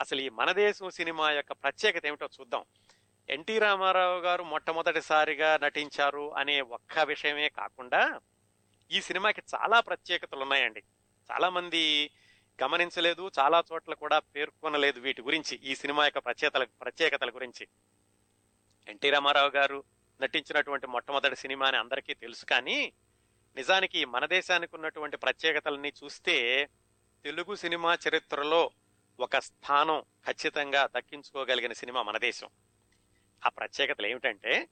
అసలు 0.00 0.20
ఈ 0.20 0.28
మన 0.28 0.52
దేశం 0.52 0.90
సినిమా 0.90 1.30
యొక్క 1.30 1.52
ప్రత్యేకత 1.52 2.06
ఏమిటో 2.06 2.28
చూద్దాం. 2.40 2.64
ఎన్టీ 3.28 3.58
రామారావు 3.58 4.20
గారు 4.20 4.44
మొట్టమొదటిసారిగా 4.44 5.58
నటించారు 5.62 6.34
అనే 6.34 6.60
ఒక్క 6.60 6.98
విషయమే 6.98 7.48
కాకుండా 7.48 8.20
ఈ 8.90 9.00
సినిమాకి 9.00 9.42
చాలా 9.54 9.80
ప్రత్యేకతలు 9.80 10.40
ఉన్నాయండి. 10.40 10.82
చాలా 11.32 11.48
మంది 11.48 12.10
గమనించలేదు 12.62 13.30
చాలా 13.38 13.62
చోట్ల 13.72 13.94
కూడా 13.94 14.18
పేర్కొనలేదు 14.18 15.00
వీటి 15.00 15.22
గురించి 15.22 15.56
ఈ 15.56 15.74
సినిమా 15.74 16.04
యొక్క 16.04 16.18
ప్రత్యేకతల 16.18 16.64
ప్రత్యేకతల 16.64 17.30
గురించి. 17.30 17.68
ఎన్టీ 18.88 19.10
రామారావు 19.10 19.48
గారు 19.48 19.84
నటించినటువంటి 20.20 20.86
మొట్టమొదటి 20.86 21.36
సినిమా 21.36 21.66
అని 21.66 21.76
అందరికీ 21.76 22.14
తెలుసు. 22.14 22.44
కానీ 22.44 22.92
నిజానికి 23.56 24.04
మన 24.04 24.26
దేశానికి 24.26 24.76
ఉన్నటువంటి 24.76 25.16
ప్రత్యేకతల్ని 25.16 25.92
చూస్తే 26.04 26.68
తెలుగు 27.24 27.54
సినిమా 27.54 27.98
చరిత్రలో 28.08 28.70
ఒక 29.20 29.38
స్థానం 29.38 30.00
ఖచ్చితంగా 30.00 30.86
దక్కించుకోగలిగిన 30.86 31.72
సినిమా 31.72 32.02
మన 32.02 32.18
దేశం. 32.18 32.48
ఆ 33.46 33.48
ప్రత్యేకతలు 33.48 34.06
ఏమిటంటే 34.06 34.68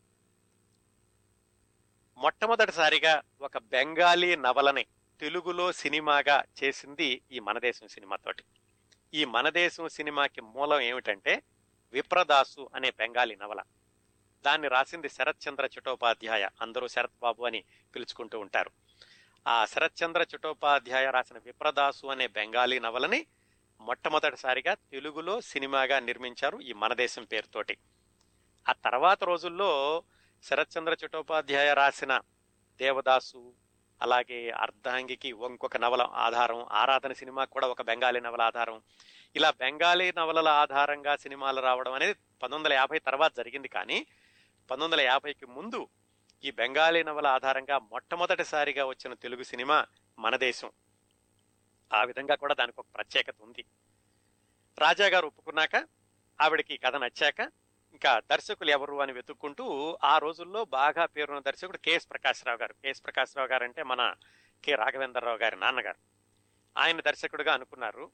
మొట్టమొదటిసారిగా 2.16 3.23
ఒక 3.40 3.59
బెంగాలీ 3.59 4.37
నవలని 4.37 4.87
తెలుగులో 5.20 5.73
సినిమాగా 5.73 6.44
చేసింది 6.64 7.23
ఈ 7.32 7.38
మనదేశం 7.38 7.88
సినిమాతోటి 7.88 8.44
ఈ 9.14 9.25
మనదేశం 9.25 9.88
సినిమాకి 9.88 10.40
మూలం 10.40 10.80
ఏమిటంటే 10.80 11.42
విప్రదాసు 11.92 12.70
అనే 12.75 12.90
బెంగాలీ 12.90 13.37
నవల. 13.37 13.61
దాన్ని 14.47 14.68
రాసింది 14.68 15.09
శరత్ 15.09 15.49
చంద్ర 15.49 15.68
చటోపాధ్యాయ. 15.78 16.49
అందరూ 16.61 16.88
శరత్ 16.88 17.18
బాబు 17.23 17.44
అని 17.44 17.64
పిలుచుకుంటూ 17.94 18.38
ఉంటారు. 18.38 18.70
ఆ 19.47 19.64
శరత్ 19.64 20.02
చంద్ర 20.04 20.26
చటోపాధ్యాయ 20.37 21.11
రాసిన 21.11 21.38
విప్రదాసు 21.38 22.06
అనే 22.06 22.26
బెంగాలీ 22.26 22.78
నవలని 22.78 23.26
మొట్టమొదటిసారిగా 23.80 24.75
తెలుగులో 24.75 25.40
సినిమాగా 25.40 26.00
నిర్మించారు 26.00 26.61
ఈ 26.61 26.73
మనదేశం 26.73 27.25
పేరుతోటి. 27.25 27.76
ఆ 28.68 28.73
తర్వాత 28.73 29.25
రోజుల్లో 29.25 30.02
శరత్ 30.42 30.78
చంద్ర 30.78 30.97
చటోపాధ్యాయ 31.04 31.75
రాసిన 31.75 32.20
దేవదాసు 32.78 33.54
అలాగే 34.02 34.50
అర్ధాంగికి 34.50 35.28
ఇంకొక 35.28 35.76
నవల 35.76 36.02
ఆధారం 36.02 36.66
ఆరాధన 36.70 37.12
సినిమా 37.12 37.44
కూడా 37.44 37.66
ఒక 37.68 37.82
బెంగాలీ 37.82 38.20
నవల 38.20 38.42
ఆధారం. 38.42 38.82
ఇలా 39.37 39.50
బెంగాలీ 39.50 40.12
నవలల 40.12 40.49
ఆధారంగా 40.49 41.16
సినిమాలు 41.16 41.61
రావడం 41.61 41.92
అనేది 41.92 42.14
పంతొమ్మిది 42.14 42.59
వందల 42.59 42.73
యాభై 42.73 42.99
తర్వాత 42.99 43.37
జరిగింది 43.37 43.68
కానీ 43.68 44.06
పంతొమ్మిది 44.71 45.03
వందల 45.03 45.12
యాభైకి 45.12 45.47
ముందు 45.47 45.89
ఈ 46.45 46.50
బెంగాలీ 46.50 47.03
నవల 47.03 47.27
ఆధారంగా 47.27 47.79
మొట్టమొదటిసారిగా 47.79 48.85
వచ్చిన 48.85 49.15
తెలుగు 49.15 49.43
సినిమా 49.43 49.87
మన 50.19 50.37
దేశం. 50.37 50.71
ఆ 51.93 52.05
విధంగా 52.05 52.35
కూడా 52.35 52.55
దానికి 52.55 52.81
ఒక 52.81 52.87
ప్రత్యేకత 52.97 53.35
ఉంది. 53.41 53.65
రాజా 54.79 55.07
గారు 55.09 55.27
ఒప్పుకున్నాక 55.27 55.89
ఆవిడకి 56.41 56.77
కథ 56.77 56.97
నచ్చాక 56.97 57.41
ఇంకా 57.93 58.21
దర్శకులు 58.21 58.71
ఎవరు 58.71 59.00
అని 59.00 59.12
వెతుక్కుంటూ 59.12 59.99
ఆ 60.05 60.19
రోజుల్లో 60.19 60.65
బాగా 60.65 61.07
పేరున్న 61.07 61.39
దర్శకుడు 61.39 61.79
కెఎస్ 61.79 62.11
ప్రకాశ్రావు 62.11 62.59
గారు. 62.59 62.73
కెఎస్ 62.73 63.05
ప్రకాశ్రావు 63.05 63.49
గారు 63.49 63.65
అంటే 63.65 63.83
మన 63.83 64.15
కె 64.65 64.75
రాఘవేంద్రరావు 64.75 65.37
గారి 65.37 65.57
నాన్నగారు. 65.57 65.99
ఆయన 66.79 67.00
దర్శకుడుగా 67.00 67.55
అనుకున్నారు. 67.55 68.11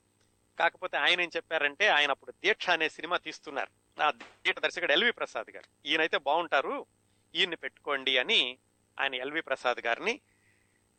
కాకపోతే 0.58 0.96
ఆయన 0.96 1.20
ఏం 1.20 1.30
చెప్పారంటే 1.36 1.88
ఆయన 1.88 2.10
అప్పుడు 2.10 2.32
దీక్ష 2.32 2.70
అనే 2.70 2.88
సినిమా 2.88 3.16
తీస్తున్నారు. 3.16 3.85
ఆ 4.00 4.10
దీట 4.10 4.58
దర్శకుడు 4.58 4.92
ఎల్వి 4.92 5.10
ప్రసాద్ 5.10 5.50
గారు. 5.50 5.68
ఈయనైతే 5.86 6.18
బాగుంటారు 6.18 6.86
ఈయన్ని 7.34 7.56
పెట్టుకోండి 7.56 8.18
అని 8.18 8.58
ఆయన 9.00 9.14
ఎల్వి 9.14 9.40
ప్రసాద్ 9.40 9.80
గారిని 9.86 10.20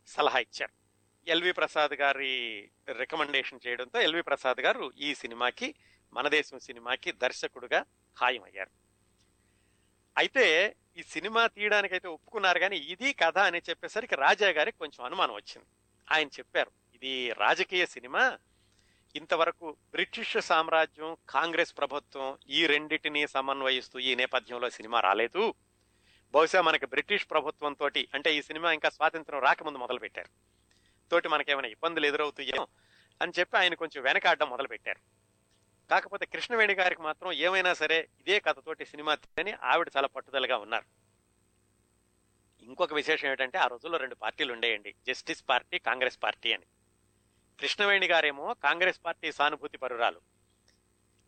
సలహా 0.07 0.39
ఇచ్చారు. 0.39 0.73
ఎల్వి 1.27 1.51
ప్రసాద్ 1.51 1.93
గారి 1.93 2.33
రికమెండేషన్ 2.89 3.59
చేయడంతో 3.67 4.01
ఎల్వి 4.01 4.21
ప్రసాద్ 4.21 4.59
గారు 4.61 4.93
ఈ 4.97 5.13
సినిమాకి 5.13 5.75
మన 6.13 6.27
దేశం 6.27 6.59
సినిమాకి 6.59 7.11
దర్శకుడుగా 7.11 7.85
ఖాయమయ్యారు 8.17 8.71
అయితే 10.17 10.75
ఈ 10.97 11.03
సినిమా 11.03 11.47
తీయడానికి 11.47 11.93
అయితే 11.93 12.07
ఒప్పుకున్నారు 12.07 12.59
కానీ 12.59 12.77
ఇది 12.77 13.13
కథ 13.13 13.37
అని 13.37 13.61
చెప్పేసరికి 13.69 14.15
రాజా 14.15 14.49
గారికి 14.49 14.77
కొంచెం 14.77 15.05
అనుమానం 15.05 15.35
వచ్చింది. 15.35 15.67
ఆయన 16.11 16.27
చెప్పారు 16.27 16.71
ఇది 16.95 17.33
రాజకీయ 17.33 17.85
సినిమా 17.85 18.37
ఇంతవరకు 19.15 19.77
బ్రిటిష్ 19.91 20.41
సామ్రాజ్యం 20.41 21.17
కాంగ్రెస్ 21.29 21.77
ప్రభుత్వం 21.77 22.37
ఈ 22.49 22.67
రెండింటిని 22.67 23.27
సమన్వయిస్తూ 23.27 23.99
ఈ 23.99 24.15
నేపథ్యంలో 24.15 24.69
సినిమా 24.69 24.99
రాలేదు. 24.99 25.53
బహుశా 26.33 26.61
మనకి 26.61 26.85
బ్రిటిష్ 26.85 27.29
ప్రభుత్వం 27.29 27.73
తోటి 27.73 28.07
అంటే 28.13 28.35
ఈ 28.35 28.41
సినిమా 28.41 28.71
ఇంకా 28.71 28.89
స్వాతంత్రం 28.89 29.39
రాకముందు 29.39 29.77
మొదలు 29.77 29.99
పెట్టారు 29.99 30.29
తోటి 31.11 31.27
మనకేమైనా 31.27 31.67
ఇబ్బందులు 31.67 32.05
ఎదురవుతాయేమో 32.05 32.67
అని 33.21 33.31
చెప్పి 33.39 33.57
ఆయన 33.57 33.73
కొంచెం 33.73 34.03
వెనకాడడం 34.03 34.49
మొదలు 34.49 34.67
పెట్టారు 34.67 34.99
కాకపోతే 35.89 36.25
కృష్ణవేణి 36.25 36.73
గారికి 36.73 37.01
మాత్రం 37.01 37.31
ఏమైనా 37.31 37.73
సరే 37.73 38.09
ఇదే 38.19 38.39
కథతోటి 38.39 38.85
సినిమా 38.85 39.15
తీయని 39.15 39.53
ఆవిడ 39.63 39.91
చాలా 39.97 40.07
పట్టుదలగా 40.07 40.57
ఉన్నారు. 40.57 40.85
ఇంకొక 42.63 42.93
విశేషం 42.93 43.29
ఏంటంటే 43.29 43.57
ఆ 43.57 43.67
రోజుల్లో 43.67 43.97
రెండు 43.97 44.15
పార్టీలు 44.15 44.53
ఉండేయండి. 44.53 44.95
జస్టిస్ 45.07 45.43
పార్టీ 45.49 45.79
కాంగ్రెస్ 45.79 46.19
పార్టీ 46.23 46.53
అని. 46.53 46.65
కృష్ణవేణి 47.59 48.07
గారేమో 48.07 48.53
కాంగ్రెస్ 48.53 48.99
పార్టీ 49.05 49.31
సానుభూతి 49.31 49.77
పరురాలు. 49.77 50.21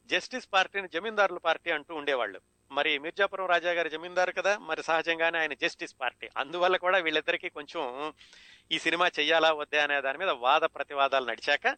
జస్టిస్ 0.06 0.50
పార్టీని 0.54 0.88
జమీందారుల 0.88 1.38
పార్టీ 1.38 1.72
అంటూ 1.72 1.96
ఉండేవాళ్ళు. 1.96 2.42
మరి 2.72 3.00
మిర్జాపురం 3.00 3.46
రాజా 3.46 3.72
గారి 3.72 3.89
జమీందారు 3.89 4.32
కదా 4.32 4.58
మరి 4.58 4.84
సహజంగానే 4.84 5.39
ఆయన 5.39 5.54
జస్టిస్ 5.54 5.96
పార్టీ. 6.02 6.30
అందువల్ల 6.38 6.78
కూడా 6.78 6.98
వీళ్ళిద్దరికీ 6.98 7.50
కొంచెం 7.50 8.13
ఈ 8.72 8.80
సినిమా 8.80 9.08
చెయ్యాలా 9.08 9.54
వద్దా 9.54 9.84
అనే 9.84 10.02
దాని 10.02 10.18
మీద 10.18 10.30
వాద 10.30 10.62
ప్రతివాదాలు 10.62 11.26
నడిచాక 11.26 11.78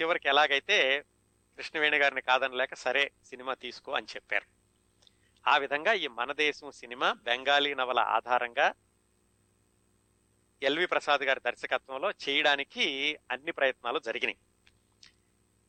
చివరికి 0.00 0.28
ఎలాగైతే 0.28 1.04
కృష్ణవేణి 1.56 1.98
గారిని 1.98 2.20
కాదనలేక 2.20 2.74
సరే 2.74 3.10
సినిమా 3.24 3.54
తీసుకో 3.54 3.92
అని 3.92 4.06
చెప్పారు. 4.16 4.46
ఆ 5.50 5.56
విధంగా 5.56 5.92
ఈ 5.92 6.06
మన 6.06 6.32
దేశం 6.32 6.70
సినిమా 6.70 7.12
బెంగాలీ 7.12 7.74
నవల 7.74 8.00
ఆధారంగా 8.00 8.74
ఎల్వి 10.62 10.86
ప్రసాద్ 10.86 11.22
గారి 11.22 11.40
దర్శకత్వంలో 11.46 12.10
చేయడానికి 12.10 13.18
అన్ని 13.30 13.52
ప్రయత్నాలు 13.52 13.98
జరిగినాయి. 13.98 14.38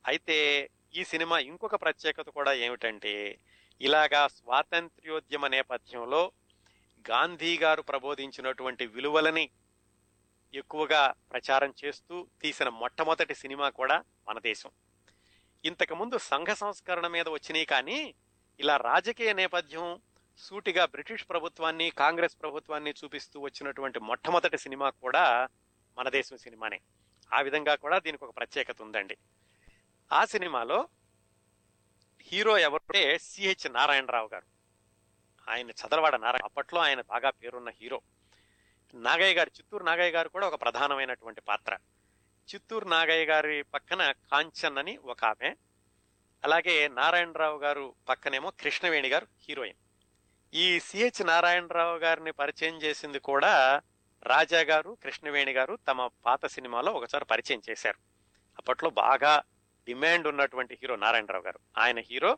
అయితే 0.08 0.70
ఈ 0.96 1.04
సినిమా 1.04 1.40
ఇంకొక 1.40 1.76
ప్రత్యేకత 1.76 2.30
కూడా 2.30 2.54
ఏమిటంటే 2.54 3.40
ఇలాగా 3.82 4.28
స్వాతంత్ర్యోద్యమ 4.28 5.48
నేపథ్యంలో 5.48 6.32
గాంధీ 7.10 7.58
గారు 7.58 7.82
ప్రబోధించినటువంటి 7.82 8.86
విలువలని 8.88 9.50
ఎక్కువగా 10.54 11.14
ప్రచారం 11.32 11.74
చేస్తూ 11.86 12.28
తీసిన 12.42 12.70
మొట్టమొదటి 12.70 13.36
సినిమా 13.36 13.70
కూడా 13.70 14.04
మన 14.30 14.40
దేశం. 14.40 14.72
ఇంతకుముందు 15.66 16.18
సంఘ 16.18 16.48
సంస్కరణ 16.48 17.08
మీద 17.08 17.28
వచ్చినాయి 17.30 17.66
కానీ 17.66 18.16
ఇలా 18.60 18.78
రాజకీయ 18.78 19.34
నేపథ్యం 19.34 20.02
సూటిగా 20.38 20.86
బ్రిటిష్ 20.86 21.30
ప్రభుత్వాన్ని 21.30 21.90
కాంగ్రెస్ 21.90 22.36
ప్రభుత్వాన్ని 22.42 22.94
చూపిస్తూ 23.04 23.40
వచ్చినటువంటి 23.40 24.00
మొట్టమొదటి 24.00 24.58
సినిమా 24.58 24.90
కూడా 24.90 25.48
మన 25.98 26.10
దేశం 26.10 26.38
సినిమానే. 26.38 26.82
ఆ 27.34 27.42
విధంగా 27.42 27.76
కూడా 27.76 28.00
దీనికి 28.00 28.26
ఒక 28.26 28.38
ప్రత్యేకత 28.38 28.82
ఉందండి. 28.82 29.18
ఆ 30.12 30.26
సినిమాలో 30.26 30.88
హీరో 32.22 32.58
ఎవరంటే 32.58 33.18
సిహెచ్ 33.18 33.74
నారాయణరావు 33.74 34.30
గారు. 34.34 34.46
ఆయన 35.50 35.70
చదలవాడ 35.70 36.16
నారాయణ 36.16 36.46
అప్పట్లో 36.46 36.82
ఆయన 36.82 37.02
బాగా 37.02 37.30
పేరున్న 37.30 37.70
హీరో. 37.70 38.02
నాగయ్య 38.94 39.34
గారు 39.34 39.52
చిత్తూరు 39.58 39.84
నాగయ్య 39.84 40.12
గారు 40.12 40.30
కూడా 40.30 40.48
ఒక 40.48 40.62
ప్రధానమైనటువంటి 40.62 41.42
పాత్ర. 41.42 41.78
చిత్తూరు 42.54 42.86
నాగయ్య 42.86 43.26
గారి 43.26 43.64
పక్కన 43.64 44.12
కాంచన్ 44.12 44.78
అని 44.78 44.98
ఒక 44.98 45.26
ఆమె. 45.26 45.56
అలాగే 46.44 46.88
నారాయణరావు 46.88 47.60
గారు 47.60 47.96
పక్కనేమో 48.10 48.50
కృష్ణవేణి 48.50 49.10
గారు 49.10 49.28
హీరోయిన్. 49.50 49.83
ఈ 50.54 50.80
సిహెచ్ 50.80 51.28
నారాయణరావు 51.28 51.98
గారిని 51.98 52.32
పరిచయం 52.32 52.82
చేసింది 52.82 53.20
కూడా 53.20 53.82
రాజా 54.24 54.62
గారు 54.64 54.98
కృష్ణవేణి 55.04 55.52
గారు 55.52 55.78
తమ 55.88 56.10
పాత 56.26 56.46
సినిమాలో 56.46 56.92
ఒకసారి 56.92 57.26
పరిచయం 57.26 57.62
చేశారు. 57.70 57.98
అప్పట్లో 58.58 58.90
బాగా 58.90 59.44
డిమాండ్ 59.88 60.28
ఉన్నటువంటి 60.28 60.80
హీరో 60.82 60.96
నారాయణరావు 60.96 61.44
గారు. 61.44 61.60
ఆయన 61.78 62.00
హీరో 62.00 62.38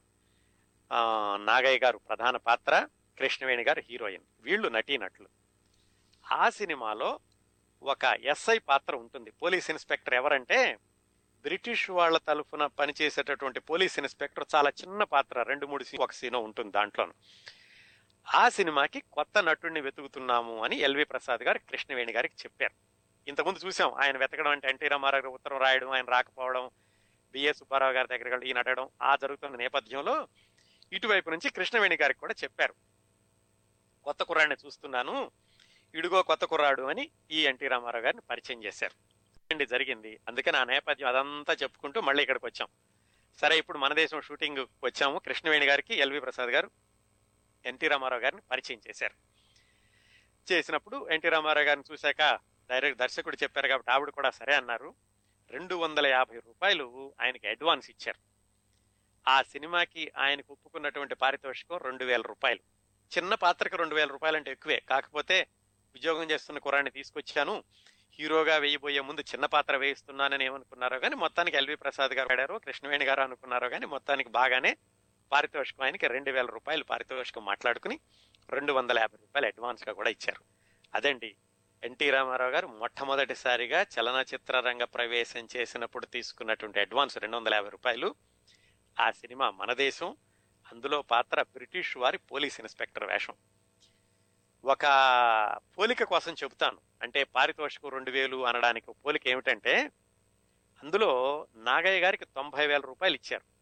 నాగయ్య 1.36 1.80
గారు 1.80 1.98
ప్రధాన 1.98 2.38
పాత్ర 2.38 2.88
కృష్ణవేణి 3.20 3.64
గారు 3.64 3.84
హీరోయిన్ 3.90 4.24
వీళ్ళు 4.40 4.68
నటీనట్లు. 4.68 5.28
ఆ 6.32 6.50
సినిమాలో 6.50 7.20
ఒక 7.84 8.04
ఎస్ఐ 8.04 8.58
పాత్ర 8.58 8.96
ఉంటుంది. 8.96 9.32
పోలీస్ 9.32 9.70
ఇన్స్పెక్టర్ 9.70 10.14
ఎవరంటే 10.14 10.78
బ్రిటిష్ 11.42 11.90
వాళ్ళ 11.90 12.18
తరఫున 12.18 12.66
పనిచేసేటటువంటి 12.66 13.60
పోలీస్ 13.60 14.00
ఇన్స్పెక్టర్ 14.00 14.46
చాలా 14.56 14.70
చిన్న 14.70 15.04
పాత్ర 15.04 15.44
రెండు 15.44 15.66
మూడు 15.66 15.84
సీ- 15.84 16.02
ఒక 16.02 16.12
సీనో 16.12 16.40
ఉంటుంది 16.40 16.72
దాంట్లోనూ. 16.72 17.14
ఆ 18.34 18.50
సినిమాకి 18.50 19.00
కొత్త 19.00 19.44
నటుడిని 19.44 19.82
వెతుకుతున్నాము 19.82 20.64
అని 20.64 20.76
ఎల్వి 20.76 21.04
ప్రసాద్ 21.04 21.44
గారు 21.44 21.58
కృష్ణవేణి 21.58 22.14
గారికి 22.14 22.36
చెప్పారు. 22.40 22.74
ఇంతకుముందు 23.28 23.66
చూసాం 23.66 23.94
ఆయన 23.94 24.18
వెతకడం 24.18 24.52
అంటే 24.52 24.70
ఎన్టీ 24.70 24.88
రామారావు 24.88 25.22
గారు 25.22 25.34
ఉత్తరం 25.34 25.58
రాయడం 25.58 25.90
ఆయన 25.90 26.06
రాకపోవడం 26.06 26.70
బిఏ 27.32 27.54
సుబ్బారావు 27.54 27.92
గారి 27.92 28.08
దగ్గర 28.08 28.30
వెళ్ళి 28.30 28.48
ఈయన 28.48 28.58
అడగడం 28.58 28.90
ఆ 29.02 29.16
జరుగుతున్న 29.16 29.56
నేపథ్యంలో 29.56 30.28
ఇటువైపు 30.94 31.30
నుంచి 31.30 31.50
కృష్ణవేణి 31.50 31.98
గారికి 32.02 32.20
కూడా 32.20 32.36
చెప్పారు. 32.44 32.74
కొత్త 34.04 34.24
కుర్రాడిని 34.24 34.56
చూస్తున్నాను 34.66 35.32
ఇడుగో 35.96 36.24
కొత్త 36.24 36.46
కుర్రాడు 36.46 36.84
అని 36.84 37.10
ఈ 37.32 37.46
ఎన్టీ 37.46 37.68
రామారావు 37.68 38.04
గారిని 38.04 38.22
పరిచయం 38.30 38.64
చేశారు. 38.64 38.92
అండి 39.52 39.66
జరిగింది. 39.66 40.20
అందుకని 40.28 40.58
ఆ 40.58 40.64
నేపథ్యం 40.64 41.10
అదంతా 41.10 41.54
చెప్పుకుంటూ 41.54 42.02
మళ్ళీ 42.02 42.24
ఇక్కడికి 42.24 42.46
వచ్చాం. 42.46 42.68
సరే 43.42 43.58
ఇప్పుడు 43.58 43.78
మన 43.78 43.94
దేశం 43.94 44.22
షూటింగ్ 44.22 44.68
వచ్చాము. 44.84 45.20
కృష్ణవేణి 45.20 45.66
గారికి 45.66 45.96
ఎల్వి 45.96 46.20
ప్రసాద్ 46.20 46.50
గారు 46.50 46.72
ఎన్టీ 47.66 47.88
రామారావు 47.88 48.22
గారిని 48.22 48.42
పరిచయం 48.52 48.82
చేశారు. 48.90 49.16
చేసినప్పుడు 50.52 51.10
ఎన్టీ 51.10 51.30
రామారావు 51.30 51.66
గారిని 51.66 51.94
చూశాక 51.94 52.40
డైరెక్ట్ 52.70 53.00
దర్శకుడు 53.00 53.38
చెప్పారు 53.44 53.68
కాబట్టి 53.68 53.92
ఆవిడ 53.92 54.10
కూడా 54.10 54.30
సరే 54.30 54.56
అన్నారు. 54.56 54.96
రెండు 55.52 55.76
వందల 55.76 56.08
యాభై 56.08 56.40
రూపాయలు 56.40 57.14
ఆయనకి 57.22 57.48
అడ్వాన్స్ 57.48 57.90
ఇచ్చారు. 57.90 58.20
ఆ 59.30 59.42
సినిమాకి 59.42 60.12
ఆయనకు 60.18 60.54
ఒప్పుకున్నటువంటి 60.54 61.16
పారితోషికం 61.16 61.78
రెండు 61.78 62.06
వేల 62.06 62.22
రూపాయలు. 62.22 62.60
చిన్న 63.18 63.36
పాత్రకు 63.36 63.76
రెండు 63.76 63.96
వేల 63.96 64.08
రూపాయలు 64.08 64.38
అంటే 64.38 64.52
ఎక్కువే. 64.52 64.84
కాకపోతే 64.90 65.48
ఉద్యోగం 65.96 66.32
చేస్తున్న 66.32 66.60
కురాన్ని 66.60 66.92
తీసుకొచ్చాను. 66.92 67.64
హీరోగా 68.20 68.58
వేయబోయే 68.58 69.00
ముందు 69.00 69.22
చిన్న 69.22 69.46
పాత్ర 69.46 69.76
వేయిస్తున్నానని 69.76 70.46
ఏమనుకున్నారో 70.46 71.00
కానీ 71.00 71.16
మొత్తానికి 71.16 71.58
ఎల్వి 71.58 71.76
ప్రసాద్ 71.76 72.12
గారు 72.12 72.32
ఆడారు 72.32 72.56
కృష్ణవేణి 72.56 73.06
గారు 73.06 73.22
అనుకున్నారో 73.22 73.70
కానీ 73.70 73.86
మొత్తానికి 73.86 74.30
బాగానే 74.30 74.78
పారితోషికం 75.32 75.86
ఆయనకి 75.86 76.08
రెండు 76.08 76.32
వేల 76.32 76.46
రూపాయలు 76.46 76.84
పారితోషికం 76.84 77.46
మాట్లాడుకుని 77.46 78.00
రెండు 78.50 78.74
వందల 78.74 79.00
యాభై 79.00 79.18
రూపాయలు 79.22 79.48
అడ్వాన్స్గా 79.48 79.94
కూడా 79.94 80.10
ఇచ్చారు. 80.10 80.44
అదండి. 80.96 81.36
ఎన్టీ 81.84 82.10
రామారావు 82.10 82.52
గారు 82.52 82.68
మొట్టమొదటిసారిగా 82.68 83.82
చలనచిత్ర 83.82 84.60
రంగ 84.60 84.84
ప్రవేశం 84.84 85.48
చేసినప్పుడు 85.56 86.06
తీసుకున్నటువంటి 86.06 86.80
అడ్వాన్స్ 86.80 87.18
రెండు 87.18 87.38
వందల 87.38 87.54
యాభై 87.54 87.70
రూపాయలు. 87.70 88.16
ఆ 89.00 89.12
సినిమా 89.12 89.50
మన 89.50 89.74
దేశం 89.74 90.18
అందులో 90.72 91.02
పాత్ర 91.02 91.42
బ్రిటిష్ 91.42 91.98
వారి 91.98 92.18
పోలీస్ 92.18 92.60
ఇన్స్పెక్టర్ 92.60 93.04
వేషం. 93.04 93.34
ఒక 94.66 94.86
పోలిక 95.78 96.04
కోసం 96.04 96.34
చెబుతాను. 96.34 96.78
అంటే 97.02 97.24
పారితోషికం 97.24 97.90
రెండు 97.90 98.12
వేలు 98.12 98.46
అనడానికి 98.46 98.94
పోలిక 99.06 99.28
ఏమిటంటే 99.28 99.92
అందులో 100.84 101.48
నాగయ్య 101.56 102.00
గారికి 102.02 102.26
తొంభై 102.26 102.68
వేల 102.68 102.82
రూపాయలు 102.82 103.16
ఇచ్చారు. 103.16 103.55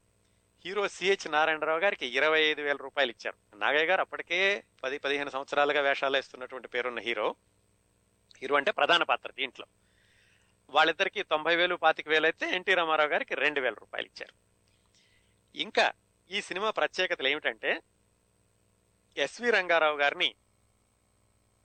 హీరో 0.65 0.87
సిహెచ్ 0.87 1.31
నారాయణరావు 1.31 1.79
గారికి 1.79 2.05
ఇరవై 2.05 2.41
ఐదు 2.41 2.61
వేల 2.61 2.75
రూపాయలు 2.75 3.11
ఇచ్చారు. 3.11 3.57
నాగయ్య 3.57 3.85
గారు 3.85 4.01
అప్పటికే 4.01 4.63
పది 4.83 4.97
పదిహేను 4.97 5.29
సంవత్సరాలుగా 5.29 5.81
వేషాలు 5.81 6.15
వేస్తున్నటువంటి 6.15 6.67
పేరున్న 6.67 6.99
హీరో. 6.99 7.35
హీరో 8.41 8.55
అంటే 8.55 8.71
ప్రధాన 8.71 9.03
పాత్ర 9.03 9.31
దీంట్లో. 9.31 9.65
వాళ్ళిద్దరికి 10.69 11.23
తొంభై 11.23 11.55
వేలు 11.55 11.75
పాతిక 11.75 12.09
వేలు 12.09 12.25
అయితే 12.25 12.55
ఎన్టీ 12.55 12.73
రామారావు 12.73 13.09
గారికి 13.09 13.35
రెండు 13.35 13.61
వేల 13.61 13.73
రూపాయలు 13.73 14.05
ఇచ్చారు. 14.05 14.33
ఇంకా 15.57 15.91
ఈ 16.31 16.41
సినిమా 16.41 16.69
ప్రత్యేకతలు 16.69 17.27
ఏమిటంటే 17.27 17.81
ఎస్వి 19.17 19.49
రంగారావు 19.51 19.97
గారిని 19.97 20.35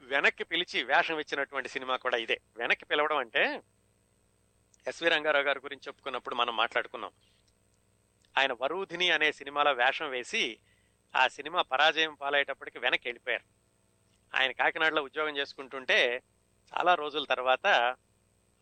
వెనక్కి 0.01 0.45
పిలిచి 0.45 0.83
వేషం 0.83 1.19
ఇచ్చినటువంటి 1.19 1.69
సినిమా 1.69 1.97
కూడా 1.97 2.17
ఇదే. 2.17 2.41
వెనక్కి 2.57 2.85
పిలవడం 2.85 3.17
అంటే 3.17 3.63
ఎస్వి 4.87 5.09
రంగారావు 5.09 5.45
గారి 5.45 5.59
గురించి 5.59 5.83
చెప్పుకున్నప్పుడు 5.87 6.35
మనం 6.35 6.57
మాట్లాడుకున్నాం. 6.57 7.11
ఆయన 8.39 8.53
వరూధిని 8.53 9.11
అనే 9.11 9.33
సినిమాలో 9.33 9.73
వేషం 9.73 10.11
వేసి 10.11 10.59
ఆ 11.17 11.29
సినిమా 11.29 11.63
పరాజయం 11.63 12.15
పాలయ్యేటప్పటికి 12.15 12.79
వెనక్కి 12.79 13.09
వెళ్ళిపోయారు. 13.09 13.47
ఆయన 14.35 14.53
కాకినాడలో 14.53 15.03
ఉద్యోగం 15.03 15.37
చేసుకుంటుంటే 15.37 16.23
చాలా 16.73 16.95
రోజుల 16.95 17.25
తర్వాత 17.25 17.67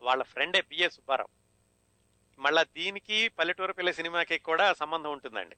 వాళ్ళ 0.03 0.23
ఫ్రెండే 0.23 0.61
బిఏ 0.61 0.89
సుబ్బారావు. 0.89 1.31
మళ్ళా 2.39 2.63
దీనికి 2.65 3.29
పల్లెటూరు 3.29 3.73
పిల్ల 3.73 3.91
సినిమాకి 3.91 4.39
కూడా 4.39 4.73
సంబంధం 4.73 5.13
ఉంటుందండి. 5.13 5.57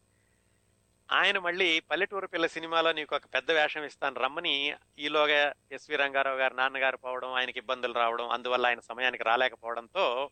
ఆయన 1.12 1.38
మళ్ళీ 1.38 1.80
పల్లెటూరు 1.80 2.26
పిల్ల 2.26 2.46
సినిమాలో 2.46 2.92
నీకు 2.92 3.16
ఒక 3.16 3.26
పెద్ద 3.26 3.50
వేషం 3.50 3.84
ఇస్తాను 3.84 4.20
రమ్మని 4.20 4.74
ఈలోగా 4.98 5.54
ఎస్వి 5.72 5.96
రంగారావు 5.96 6.38
గారు 6.38 6.54
నాన్నగారు 6.54 6.96
పోవడం 6.96 7.32
ఆయనకి 7.32 7.58
ఇబ్బందులు 7.58 7.92
రావడం 7.92 8.28
అందువల్ల 8.28 8.66
ఆయన 8.66 8.80
సమయానికి 8.80 9.24
రాలేకపోవడంతో 9.24 10.30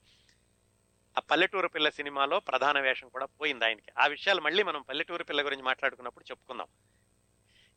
ఆ 1.19 1.21
పల్లెటూరు 1.21 1.69
పిల్ల 1.69 1.89
సినిమాలో 1.89 2.41
ప్రధాన 2.41 2.81
వేషం 2.81 3.09
కూడా 3.09 3.27
పోయింది 3.27 3.65
ఆయనకి. 3.65 3.93
ఆ 3.99 4.07
విషయాలు 4.07 4.41
మళ్ళీ 4.41 4.63
మనం 4.63 4.83
పల్లెటూరు 4.83 5.25
పిల్ల 5.25 5.45
గురించి 5.45 5.63
మాట్లాడుకున్నప్పుడు 5.63 6.25
చెప్పుకుందాం. 6.31 6.67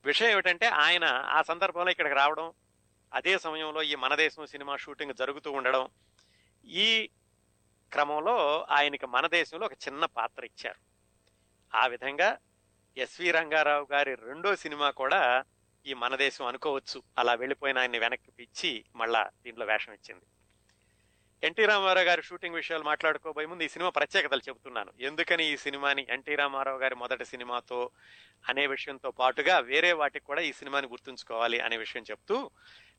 విషయం 0.05 0.29
ఏమిటంటే 0.29 0.65
ఆయన 0.65 1.03
ఆ 1.05 1.41
సందర్భంలో 1.41 1.91
ఇక్కడికి 1.91 2.15
రావడం 2.15 2.53
అదే 3.13 3.37
సమయంలో 3.37 3.83
ఈ 3.83 3.95
మన 3.95 4.15
దేశం 4.15 4.45
సినిమా 4.45 4.77
షూటింగ్ 4.77 5.13
జరుగుతూ 5.13 5.51
ఉండడం 5.51 5.89
ఈ 6.65 7.09
క్రమంలో 7.91 8.67
ఆయనకి 8.69 9.07
మన 9.07 9.27
దేశంలో 9.27 9.65
ఒక 9.65 9.73
చిన్న 9.73 10.05
పాత్ర 10.05 10.45
ఇచ్చారు. 10.45 10.79
ఆ 11.77 11.87
విధంగా 11.87 12.37
ఎస్వి 12.97 13.31
రంగారావు 13.31 13.87
గారి 13.91 14.15
రెండో 14.15 14.55
సినిమా 14.55 14.91
కూడా 14.91 15.43
ఈ 15.85 15.93
మన 15.93 16.15
దేశం 16.15 16.45
అనుకోవచ్చు. 16.45 17.03
అలా 17.17 17.33
వెళ్ళిపోయిన 17.33 17.79
ఆయన్ని 17.79 17.99
వెనక్కి 17.99 18.31
పిచ్చి 18.31 18.85
మళ్ళా 18.95 19.29
దీంట్లో 19.43 19.65
వేషం 19.65 19.93
ఇచ్చింది. 19.93 20.25
ఎన్టీ 21.43 21.65
రామారావు 21.65 22.05
గారి 22.05 22.23
షూటింగ్ 22.23 22.55
విషయాలు 22.55 22.83
మాట్లాడుకోబోయే 22.83 23.47
ముందు 23.47 23.63
ఈ 23.63 23.67
సినిమా 23.67 23.89
ప్రత్యేకతలు 23.89 24.39
చెబుతున్నాను. 24.39 24.93
ఎందుకని 24.99 25.45
ఈ 25.45 25.57
సినిమాని 25.57 26.05
ఎన్టీ 26.09 26.35
రామారావు 26.35 26.77
గారి 26.77 26.95
మొదటి 26.95 27.25
సినిమాతో 27.25 27.89
అనే 28.49 28.67
విషయంతో 28.67 29.11
పాటుగా 29.11 29.59
వేరే 29.59 29.93
వాటికి 29.93 30.25
కూడా 30.25 30.41
ఈ 30.41 30.53
సినిమాని 30.53 30.87
గుర్తుంచుకోవాలి 30.87 31.59
అనే 31.59 31.77
విషయం 31.77 32.03
చెప్తూ 32.03 32.51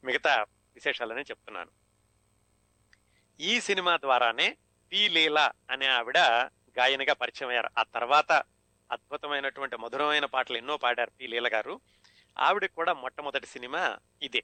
మిగతా 0.04 0.46
విశేషాలనే 0.74 1.20
చెప్తున్నాను. 1.20 1.70
ఈ 3.40 3.60
సినిమా 3.60 3.96
ద్వారానే 3.96 4.56
పి 4.92 5.08
లీలా 5.08 5.52
అనే 5.70 5.86
ఆవిడ 5.86 6.18
గాయనిగా 6.78 7.12
పరిచయం 7.12 7.48
అయ్యారు. 7.48 7.68
ఆ 7.78 7.82
తర్వాత 7.82 8.32
అద్భుతమైనటువంటి 8.92 9.76
మధురమైన 9.76 10.24
పాటలు 10.24 10.56
ఎన్నో 10.56 10.76
పాడారు 10.76 11.10
పి 11.20 11.26
లీల 11.26 11.48
గారు. 11.48 11.80
ఆవిడకి 12.38 12.74
కూడా 12.74 12.92
మొట్టమొదటి 12.92 13.46
సినిమా 13.46 13.96
ఇదే. 14.22 14.42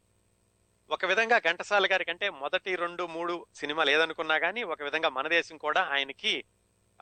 ఒక 0.90 1.04
విధంగా 1.04 1.38
ఘంటసాల 1.38 1.86
గారి 1.86 2.04
కంటే 2.04 2.30
మొదటి 2.30 2.76
రెండు 2.76 3.06
మూడు 3.06 3.46
సినిమాలు 3.54 3.90
ఏదనుకున్నా 3.90 4.38
కానీ 4.38 4.62
ఒక 4.62 4.82
విధంగా 4.82 5.08
మన 5.08 5.28
దేశం 5.28 5.56
కూడా 5.56 5.82
ఆయనకి 5.82 6.44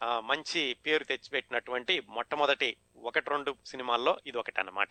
మంచి 0.04 0.74
పేరు 0.74 1.04
తెచ్చిపెట్టినటువంటి 1.04 2.02
మొట్టమొదటి 2.08 2.76
ఒకటి 2.96 3.30
రెండు 3.30 3.56
సినిమాల్లో 3.66 4.18
ఇది 4.26 4.38
ఒకటి 4.38 4.60
అన్నమాట. 4.60 4.88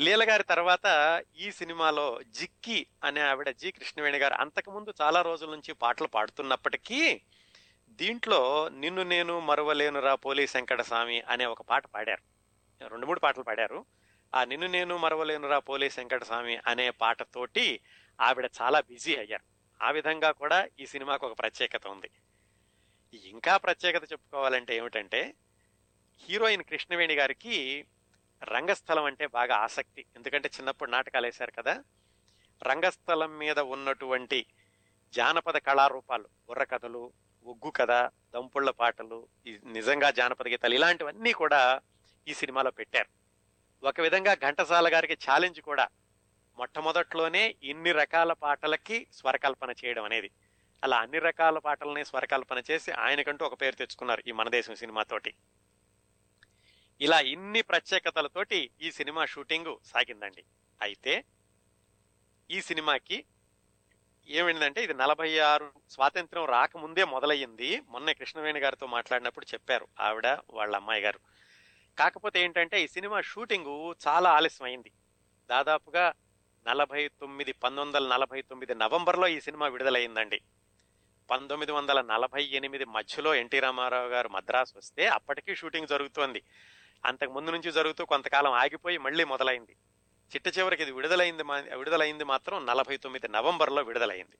లీల 0.00 0.30
గారి 0.30 0.42
తర్వాత 0.42 0.86
ఈ 1.36 1.52
సినిమాలో 1.52 2.20
జిక్కి 2.30 2.86
అనే 3.04 3.20
ఆవిడ 3.20 3.50
జి 3.50 3.70
కృష్ణవేణి 3.72 4.18
గారు 4.18 4.34
అంతకుముందు 4.34 4.94
చాలా 5.02 5.22
రోజుల 5.22 5.50
నుంచి 5.50 5.72
పాటలు 5.72 6.06
పాడుతున్నప్పటికీ 6.06 7.20
దీంట్లో 7.88 8.68
నిన్ను 8.68 9.02
నేను 9.02 9.40
మరవలేనురా 9.40 10.16
వెంకట 10.28 10.80
స్వామి 10.80 11.20
అనే 11.20 11.46
ఒక 11.46 11.62
పాట 11.62 11.86
పాడారు. 11.86 12.22
రెండు 12.88 13.06
మూడు 13.06 13.20
పాటలు 13.20 13.42
పాడారు. 13.42 13.84
ఆ 14.34 14.44
నిన్ను 14.44 14.66
నేను 14.66 14.96
మరవలేనురా 14.96 15.58
పోలే 15.58 15.90
వెంకటస్వామి 15.98 16.58
అనే 16.66 16.90
పాటతోటి 16.90 17.80
ఆవిడ 18.20 18.50
చాలా 18.62 18.80
బిజీ 18.80 19.16
అయ్యారు. 19.16 19.42
ఆ 19.84 19.90
విధంగా 19.90 20.30
కూడా 20.30 20.68
ఈ 20.80 20.86
సినిమాకు 20.86 21.26
ఒక 21.26 21.38
ప్రత్యేకత 21.38 21.86
ఉంది. 21.86 22.10
ఇంకా 23.14 23.56
ప్రత్యేకత 23.56 24.12
చెప్పుకోవాలంటే 24.12 24.76
ఏమిటంటే 24.76 25.34
హీరోయిన్ 26.18 26.62
కృష్ణవేణి 26.62 27.14
గారికి 27.14 27.84
రంగస్థలం 28.44 29.04
అంటే 29.04 29.26
బాగా 29.26 29.56
ఆసక్తి. 29.56 30.04
ఎందుకంటే 30.16 30.48
చిన్నప్పుడు 30.48 30.90
నాటకాలు 30.90 31.26
వేశారు 31.26 31.50
కదా. 31.50 31.84
రంగస్థలం 32.62 33.38
మీద 33.38 33.58
ఉన్నటువంటి 33.58 34.46
జానపద 35.14 35.56
కళారూపాలు 35.56 36.22
బుర్రకథలు 36.22 37.12
ఒగ్గు 37.46 37.70
కథ 37.70 37.90
దంపుళ్ళ 38.34 38.70
పాటలు 38.70 39.28
నిజంగా 39.64 40.10
జానపద 40.10 40.48
గీతాలు 40.48 40.74
ఇలాంటివన్నీ 40.74 41.32
కూడా 41.32 41.80
ఈ 42.28 42.34
సినిమాలో 42.34 42.70
పెట్టారు. 42.70 43.27
ఒక 43.82 44.00
విధంగా 44.00 44.34
ఘంటసాల 44.34 44.92
గారికి 44.92 45.14
ఛాలెంజ్ 45.14 45.60
కూడా 45.60 45.88
మొట్టమొదట్లోనే 46.58 47.56
ఇన్ని 47.62 47.92
రకాల 47.92 48.32
పాటలకి 48.32 49.06
స్వరకల్పన 49.12 49.70
చేయడం 49.70 50.04
అనేది. 50.04 50.30
అలా 50.84 50.96
అన్ని 50.98 51.18
రకాల 51.18 51.58
పాటలని 51.58 52.04
స్వరకల్పన 52.04 52.62
చేసి 52.70 52.92
ఆయనకంటూ 52.92 53.46
ఒక 53.46 53.60
పేరు 53.60 53.74
తెచ్చుకున్నారు 53.74 54.22
ఈ 54.28 54.32
మన 54.32 54.48
దేశం 54.48 54.74
సినిమాతోటి 54.74 55.34
ఇలా 57.00 57.20
ఇన్ని 57.20 57.62
ప్రత్యేకతలతోటి 57.62 58.70
ఈ 58.80 58.90
సినిమా 58.92 59.24
షూటింగ్ 59.24 59.76
సాగిందండి. 59.84 60.44
అయితే 60.82 61.24
ఈ 62.50 62.60
సినిమాకి 62.60 63.24
ఏమైందంటే 64.28 64.84
ఇది 64.84 64.94
నలభై 64.94 65.38
ఆరు 65.38 65.72
స్వాతంత్రం 65.90 66.44
రాకముందే 66.44 67.04
మొదలయ్యింది. 67.04 67.80
మొన్న 67.88 68.12
కృష్ణవేణి 68.12 68.60
గారితో 68.60 68.86
మాట్లాడినప్పుడు 68.86 69.46
చెప్పారు. 69.54 69.88
ఆవిడ 70.00 70.26
వాళ్ళ 70.50 70.76
అమ్మాయి 70.76 71.02
గారు. 71.02 71.20
కాకపోతే 71.98 72.40
ఏంటంటే 72.40 72.82
ఈ 72.82 72.86
సినిమా 72.86 73.20
షూటింగ్ 73.20 73.94
చాలా 74.08 74.30
ఆలస్యం 74.30 74.68
అయింది 74.68 74.92
దాదాపుగా 75.50 76.12
నలభై 76.68 77.08
తొమ్మిది 77.08 77.52
పంతొమ్మిది 77.52 77.98
వందల 77.98 78.12
నలభై 78.12 78.42
తొమ్మిది 78.42 78.74
నవంబర్లో 78.74 79.26
ఈ 79.26 79.40
సినిమా 79.40 79.66
విడుదలైందండి. 79.68 80.40
పంతొమ్మిది 81.30 81.72
వందల 81.72 82.00
నలభై 82.00 82.44
ఎనిమిది 82.44 82.84
మధ్యలో 82.84 83.34
ఎన్టీ 83.34 83.60
రామారావు 83.60 84.08
గారు 84.08 84.28
మద్రాసు 84.28 84.78
వస్తే 84.78 85.06
అప్పటికీ 85.06 85.54
షూటింగ్ 85.54 85.86
జరుగుతోంది. 85.86 86.42
అంతకు 87.04 87.32
ముందు 87.32 87.50
నుంచి 87.50 87.72
జరుగుతూ 87.72 88.04
కొంతకాలం 88.04 88.52
ఆగిపోయి 88.52 88.98
మళ్ళీ 88.98 89.24
మొదలైంది. 89.24 89.76
చిట్ట 90.34 90.58
చివరికి 90.58 90.82
ఇది 90.82 90.92
విడుదలైంది 90.92 91.42
విడుదలైంది 91.76 92.24
మాత్రం 92.24 92.66
నలభై 92.66 92.96
తొమ్మిది 92.96 93.28
నవంబర్లో 93.28 93.82
విడుదలైంది. 93.82 94.38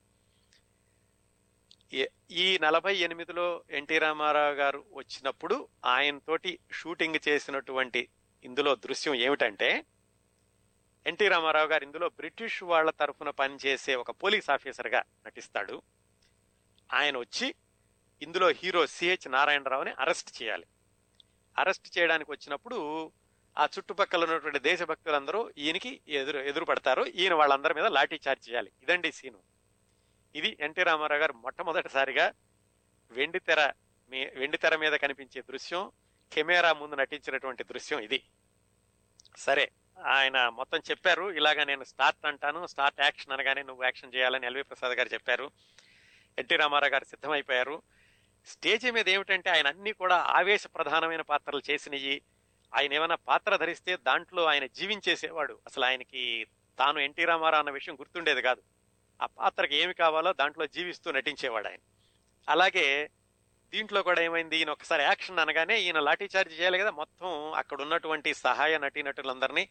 ఈ- 2.31 2.59
నలభై 2.61 2.95
ఎనిమిదిలో 2.95 3.63
ఎన్టీ 3.69 3.97
రామారావు 3.97 4.53
గారు 4.53 4.85
వచ్చినప్పుడు 4.93 5.67
ఆయనతోటి 5.85 6.59
షూటింగ్ 6.71 7.15
చేసినటువంటి 7.27 8.09
ఇందులో 8.43 8.75
దృశ్యం 8.75 9.15
ఏమిటంటే 9.15 9.85
ఎన్టీ 11.07 11.27
రామారావు 11.27 11.67
గారు 11.67 11.83
ఇందులో 11.83 12.09
బ్రిటిష్ 12.09 12.63
వాళ్ళ 12.63 12.89
తరఫున 12.89 13.29
పనిచేసే 13.29 13.95
ఒక 13.95 14.11
పోలీస్ 14.11 14.49
ఆఫీసర్గా 14.49 15.03
నటిస్తాడు. 15.25 15.81
ఆయన 16.93 17.17
వచ్చి 17.17 17.55
ఇందులో 18.21 18.47
హీరో 18.49 18.87
సిహెచ్ 18.87 19.31
నారాయణరావుని 19.31 19.91
అరెస్ట్ 19.91 20.43
చేయాలి. 20.43 20.65
అరెస్ట్ 21.57 21.97
చేయడానికి 21.97 22.31
వచ్చినప్పుడు 22.31 23.11
ఆ 23.57 23.65
చుట్టుపక్కల 23.65 24.23
ఉన్నటువంటి 24.23 24.59
దేశభక్తులందరూ 24.59 25.51
ఈయనకి 25.57 26.01
ఎదురు 26.07 26.39
ఎదురు 26.39 26.65
పడతారు 26.65 27.03
ఈయన 27.03 27.33
వాళ్ళందరి 27.33 27.73
మీద 27.73 27.85
లాఠీ 27.85 28.19
చార్జ్ 28.27 28.49
చేయాలి. 28.49 28.71
ఇదండి 28.83 29.11
సీను. 29.11 29.39
ఇది 30.35 30.57
ఎన్టీ 30.59 30.83
రామారావు 30.83 31.21
గారు 31.21 31.33
మొట్టమొదటిసారిగా 31.33 32.33
వెండి 33.11 33.39
తెర 33.39 33.71
మీ 34.09 34.25
వెండి 34.25 34.57
తెర 34.57 34.75
మీద 34.75 34.93
కనిపించే 34.93 35.41
దృశ్యం 35.41 35.91
కెమెరా 36.33 36.73
ముందు 36.73 36.95
నటించినటువంటి 36.95 37.63
దృశ్యం 37.63 37.99
ఇది. 37.99 38.23
సరే 39.37 39.71
ఆయన 40.05 40.49
మొత్తం 40.49 40.79
చెప్పారు 40.89 41.31
ఇలాగా 41.31 41.63
నేను 41.63 41.83
స్టార్ట్ 41.83 42.27
అంటాను 42.27 42.67
స్టార్ట్ 42.67 43.01
యాక్షన్ 43.01 43.31
అనగానే 43.31 43.63
నువ్వు 43.63 43.83
యాక్షన్ 43.83 44.15
చేయాలని 44.15 44.45
ఎల్వి 44.45 44.63
ప్రసాద్ 44.63 44.97
గారు 44.97 45.07
చెప్పారు. 45.07 45.51
ఎన్టీ 46.39 46.55
రామారావు 46.55 46.91
గారు 46.91 47.03
సిద్ధమైపోయారు. 47.03 47.81
స్టేజ్ 48.45 48.91
మీద 48.91 49.09
ఏమిటంటే 49.09 49.49
ఆయన 49.49 49.67
అన్ని 49.67 49.93
కూడా 49.93 50.15
ఆవేశ 50.15 50.67
ప్రధానమైన 50.67 51.21
పాత్రలు 51.21 51.61
చేసినవి 51.69 52.21
ఆయన 52.75 52.93
ఏమైనా 52.93 53.15
పాత్ర 53.15 53.55
ధరిస్తే 53.55 53.97
దాంట్లో 53.97 54.45
ఆయన 54.45 54.65
జీవించేసేవాడు. 54.65 55.59
అసలు 55.65 55.85
ఆయనకి 55.85 56.45
తాను 56.79 56.99
ఎన్టీ 56.99 57.25
రామారావు 57.25 57.59
అన్న 57.59 57.69
విషయం 57.69 57.95
గుర్తుండేది 57.95 58.41
కాదు. 58.41 58.61
ఆ 59.21 59.25
పాత్రకి 59.25 59.75
ఏమి 59.75 59.93
కావాలో 59.93 60.33
దాంట్లో 60.33 60.67
జీవిస్తూ 60.67 61.11
నటించేవాడు 61.11 61.67
ఆయన. 61.67 61.79
అలాగే 62.49 63.09
దీంట్లో 63.71 64.03
కూడా 64.03 64.21
ఏమైంది? 64.21 64.57
ఈయన 64.57 64.69
ఒకసారి 64.69 65.03
యాక్షన్ 65.03 65.39
అనగానే 65.39 65.79
ఈయన 65.79 65.99
లాఠీ 65.99 66.29
చార్జ్ 66.35 66.59
చేయాలి 66.59 66.79
కదా 66.79 66.91
మొత్తం 66.91 67.53
అక్కడ 67.53 67.81
ఉన్నటువంటి 67.81 68.33
సహాయ 68.33 68.77
నటీనటులందరినీ 68.77 69.69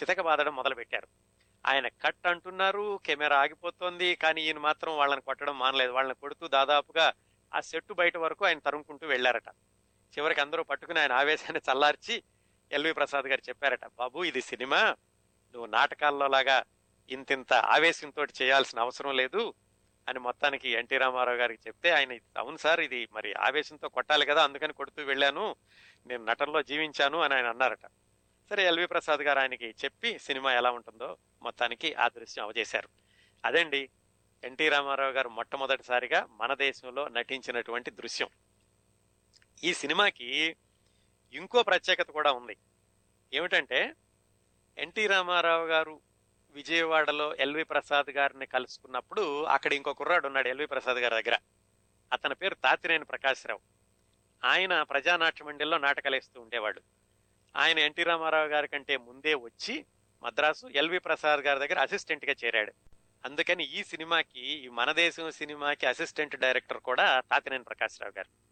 చితకబాదడం 0.00 0.56
మొదలుపెట్టారు. 0.56 1.08
ఆయన 1.66 1.88
కట్ 1.88 2.26
అంటున్నారు 2.26 3.00
కెమెరా 3.06 3.40
ఆగిపోతోంది 3.40 4.14
కానీ 4.14 4.42
ఈయన 4.42 4.58
మాత్రం 4.58 4.96
వాళ్ళని 4.96 5.22
కొట్టడం 5.22 5.58
మానలేదు. 5.58 5.92
వాళ్ళని 5.92 6.14
కొడుతూ 6.14 6.48
దాదాపుగా 6.48 7.12
ఆ 7.54 7.60
సెట్టు 7.60 7.94
బయట 7.94 8.16
వరకు 8.16 8.44
ఆయన 8.44 8.58
తరుముకుంటూ 8.58 9.06
వెళ్ళారట. 9.06 9.48
చివరికి 10.18 10.40
అందరూ 10.40 10.62
పట్టుకుని 10.62 11.00
ఆయన 11.00 11.12
ఆవేశాన్ని 11.12 11.72
చల్లార్చి 11.72 12.22
ఎల్వి 12.72 12.92
ప్రసాద్ 12.92 13.26
గారు 13.26 13.42
చెప్పారట 13.48 13.84
బాబు 13.84 14.24
ఇది 14.24 14.42
సినిమా. 14.42 14.82
నువ్వు 15.54 15.66
నాటకాల్లో 15.66 16.28
లాగా 16.28 16.62
ఇంతింత 17.10 17.52
ఆవేశంతో 17.52 18.24
చేయాల్సిన 18.24 18.80
అవసరం 18.80 19.16
లేదు 19.16 19.54
అని 20.08 20.18
మొత్తానికి 20.18 20.68
ఎన్టీ 20.68 20.98
రామారావు 20.98 21.36
గారికి 21.36 21.62
చెప్తే 21.66 21.90
ఆయన 21.90 22.18
అవును 22.36 22.56
సార్ 22.56 22.80
ఇది 22.80 23.08
మరి 23.12 23.34
ఆవేశంతో 23.34 23.88
కొట్టాలి 23.88 24.26
కదా 24.26 24.44
అందుకని 24.44 24.72
కొడుతూ 24.72 25.02
వెళ్ళాను 25.02 25.56
నేను 26.06 26.24
నటనలో 26.24 26.62
జీవించాను 26.62 27.20
అని 27.20 27.34
ఆయన 27.34 27.46
అన్నారట. 27.46 27.86
సరే 28.50 28.66
ఎల్వి 28.66 28.86
ప్రసాద్ 28.86 29.20
గారు 29.20 29.38
ఆయనకి 29.38 29.74
చెప్పి 29.84 30.18
సినిమా 30.18 30.52
ఎలా 30.52 30.70
ఉంటుందో 30.70 31.16
మొత్తానికి 31.42 31.94
ఆ 31.94 32.08
దృశ్యం 32.08 32.44
అవజేశారు. 32.44 32.88
అదండి 33.44 33.88
ఎన్టీ 34.44 34.68
రామారావు 34.68 35.12
గారు 35.12 35.28
మొట్టమొదటిసారిగా 35.28 36.28
మన 36.30 36.54
దేశంలో 36.54 37.08
నటించినటువంటి 37.08 37.90
దృశ్యం. 37.90 38.28
ఈ 39.64 39.74
సినిమాకి 39.74 40.56
ఇంకో 41.32 41.62
ప్రత్యేకత 41.62 42.10
కూడా 42.10 42.32
ఉంది. 42.32 42.56
ఏమిటంటే 43.32 43.94
ఎన్టీ 44.78 45.06
రామారావు 45.06 45.66
గారు 45.66 46.00
విజయవాడలో 46.56 47.34
ఎల్వి 47.34 47.64
ప్రసాద్ 47.64 48.10
గారిని 48.10 48.46
కలుసుకున్నప్పుడు 48.46 49.42
అక్కడ 49.42 49.72
ఇంకో 49.72 49.92
కుర్రాడు 49.92 50.26
ఉన్నాడు 50.26 50.48
ఎల్వి 50.48 50.66
ప్రసాద్ 50.66 50.98
గారి 50.98 51.22
దగ్గర. 51.22 51.38
అతని 52.12 52.34
పేరు 52.34 52.54
తాతినేని 52.54 53.04
ప్రకాశ్రావు. 53.04 53.60
ఆయన 54.44 54.82
ప్రజానాట్య 54.82 55.44
మండలిలో 55.44 55.78
నాటకాలు 55.78 56.16
వేస్తూ 56.16 56.40
ఉండేవాడు. 56.40 56.80
ఆయన 57.56 57.78
ఎన్టీ 57.78 58.02
రామారావు 58.02 58.48
గారి 58.48 58.68
కంటే 58.68 58.96
ముందే 58.96 59.34
వచ్చి 59.34 59.84
మద్రాసు 60.22 60.66
ఎల్వి 60.66 60.98
ప్రసాద్ 60.98 61.40
గారి 61.40 61.58
దగ్గర 61.58 61.78
అసిస్టెంట్గా 61.78 62.34
చేరాడు. 62.44 62.72
అందుకని 63.24 63.64
ఈ 63.64 63.84
సినిమాకి 63.84 64.40
ఈ 64.40 64.68
మన 64.68 64.92
దేశం 64.92 65.30
సినిమాకి 65.30 65.86
అసిస్టెంట్ 65.86 66.36
డైరెక్టర్ 66.36 66.78
కూడా 66.78 67.20
తాతినేని 67.20 67.64
ప్రకాశ్రావు 67.64 68.18
గారు. 68.18 68.46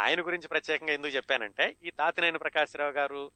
ఆయన 0.00 0.20
గురించి 0.20 0.48
ప్రత్యేకంగా 0.48 0.92
ఎందుకు 0.92 1.12
చెప్పానంటే 1.12 1.76
ఈ 1.82 1.90
తాతినేని 1.90 2.38
ప్రకాశ్రావు 2.38 2.90
గారు 2.90 3.30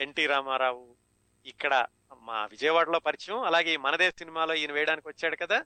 ఎన్టీ 0.00 0.26
రామారావు 0.26 1.05
ఇక్కడ 1.46 1.86
మా 2.20 2.46
విజయవాడలో 2.46 2.98
పరిచయం. 2.98 3.42
అలాగే 3.42 3.76
మన 3.76 3.96
దేశ 3.96 4.12
సినిమాలో 4.18 4.54
ఈయన 4.54 4.72
వేయడానికి 4.72 5.08
వచ్చాడు 5.08 5.36
కదా. 5.36 5.64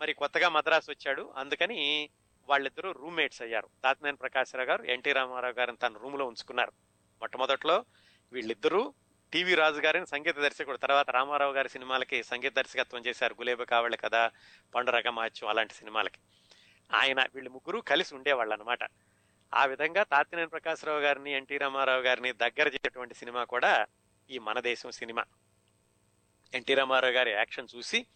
మరి 0.00 0.12
కొత్తగా 0.14 0.48
మద్రాసు 0.48 0.90
వచ్చాడు. 0.90 1.32
అందుకని 1.36 2.10
వాళ్ళిద్దరూ 2.48 2.92
రూమ్మేట్స్ 2.92 3.42
అయ్యారు. 3.42 3.68
తాతినేని 3.84 4.16
ప్రకాశ్రావు 4.16 4.68
గారు 4.68 4.82
ఎన్టీ 4.82 5.12
రామారావు 5.12 5.54
గారిని 5.54 5.76
తన 5.76 5.94
రూమ్లో 6.02 6.26
ఉంచుకున్నారు. 6.26 6.72
మొట్టమొదట్లో 7.20 7.84
వీళ్ళిద్దరూ 8.32 8.94
టీవీ 9.32 9.54
రాజు 9.54 9.80
గారిని 9.80 10.06
సంగీత 10.06 10.38
దర్శకుడు 10.38 10.76
తర్వాత 10.76 11.10
రామారావు 11.10 11.52
గారి 11.52 11.68
సినిమాలకి 11.68 12.22
సంగీత 12.22 12.56
దర్శకత్వం 12.56 13.06
చేశారు. 13.06 13.34
గులేబ 13.34 13.62
కావళ్ళ 13.62 13.96
కదా 13.96 14.30
పండురగ 14.74 15.08
మాచ్యం 15.08 15.48
అలాంటి 15.48 15.74
సినిమాలకి. 15.74 16.18
ఆయన 16.92 17.26
వీళ్ళు 17.34 17.50
ముగ్గురు 17.50 17.80
కలిసి 17.80 18.14
ఉండేవాళ్ళు 18.14 18.54
అనమాట 18.54 18.78
ఆ 19.54 19.64
విధంగా 19.64 20.02
తాతినేని 20.02 20.48
ప్రకాశ్రావు 20.48 21.00
గారిని 21.00 21.32
ఎన్టీ 21.32 21.58
రామారావు 21.58 22.00
గారిని 22.00 22.32
దగ్గర 22.32 22.66
చేసేటువంటి 22.66 23.14
సినిమా 23.14 23.44
కూడా 23.44 23.86
ఈ 24.30 24.38
మన 24.38 24.60
దేశం 24.60 24.90
సినిమా. 24.90 25.24
ఎన్టీ 26.54 26.74
రామారావు 26.74 27.12
గారి 27.12 27.30
యాక్షన్ 27.30 27.68
చూసి 27.76 28.06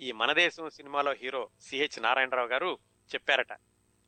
ఈ 0.00 0.12
మన 0.12 0.32
దేశం 0.32 0.70
సినిమాలో 0.70 1.12
హీరో 1.12 1.50
సిహెచ్ 1.60 2.02
నారాయణరావు 2.02 2.48
గారు 2.48 2.78
చెప్పారట 3.14 3.52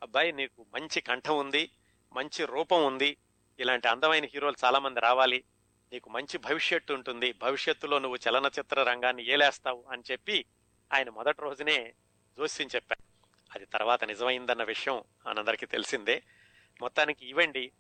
అబ్బాయి 0.02 0.32
నీకు 0.32 0.66
మంచి 0.74 1.00
కంఠం 1.00 1.38
ఉంది 1.38 1.70
మంచి 2.12 2.44
రూపం 2.44 2.84
ఉంది 2.84 3.16
ఇలాంటి 3.60 3.88
అందమైన 3.88 4.24
హీరోలు 4.24 4.54
చాలామంది 4.64 5.00
రావాలి 5.00 5.44
నీకు 5.92 6.10
మంచి 6.10 6.38
భవిష్యత్తు 6.38 6.92
ఉంటుంది 6.92 7.32
భవిష్యత్తులో 7.32 7.98
నువ్వు 7.98 8.18
చలనచిత్ర 8.28 8.82
రంగాన్ని 8.82 9.26
ఏలేస్తావు 9.26 9.84
అని 9.90 10.02
చెప్పి 10.10 10.44
ఆయన 10.92 11.10
మొదటి 11.10 11.42
రోజునే 11.42 11.94
జోస్యం 12.38 12.68
చెప్పారు. 12.74 13.02
అది 13.54 13.66
తర్వాత 13.66 14.04
నిజమైందన్న 14.04 14.64
విషయం 14.64 15.04
మనందరికీ 15.26 15.66
తెలిసిందే. 15.66 16.22
మొత్తానికి 16.80 17.26
ఇవ్వండి 17.26 17.72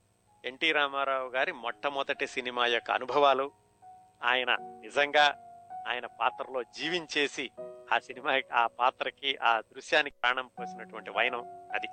ఎన్టీ 0.44 0.72
రామారావు 0.72 1.28
గారి 1.28 1.52
మొట్టమొదటి 1.52 2.26
సినిమా 2.26 2.66
యొక్క 2.66 2.90
అనుభవాలు 2.90 3.52
ఆయన 4.22 4.56
నిజంగా 4.60 5.38
ఆయన 5.88 6.06
పాత్రలో 6.06 6.62
జీవించేసి 6.62 7.50
ఆ 7.92 7.98
సినిమా 7.98 8.40
ఆ 8.52 8.66
పాత్రకి 8.66 9.36
ఆ 9.36 9.60
దృశ్యానికి 9.60 10.16
ప్రాణం 10.22 10.46
పోసినటువంటి 10.46 11.10
వైనం 11.10 11.70
అది. 11.74 11.88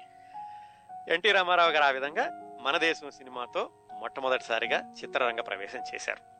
ఎన్టీ 1.14 1.32
రామారావు 1.32 1.72
గారు 1.72 1.84
ఆ 1.84 1.90
విధంగా 1.90 2.58
మన 2.62 2.78
దేశం 2.78 3.12
సినిమాతో 3.12 3.70
మొట్టమొదటిసారిగా 4.00 4.94
చిత్రరంగ 5.04 5.42
ప్రవేశం 5.42 5.84
చేశారు. 5.96 6.39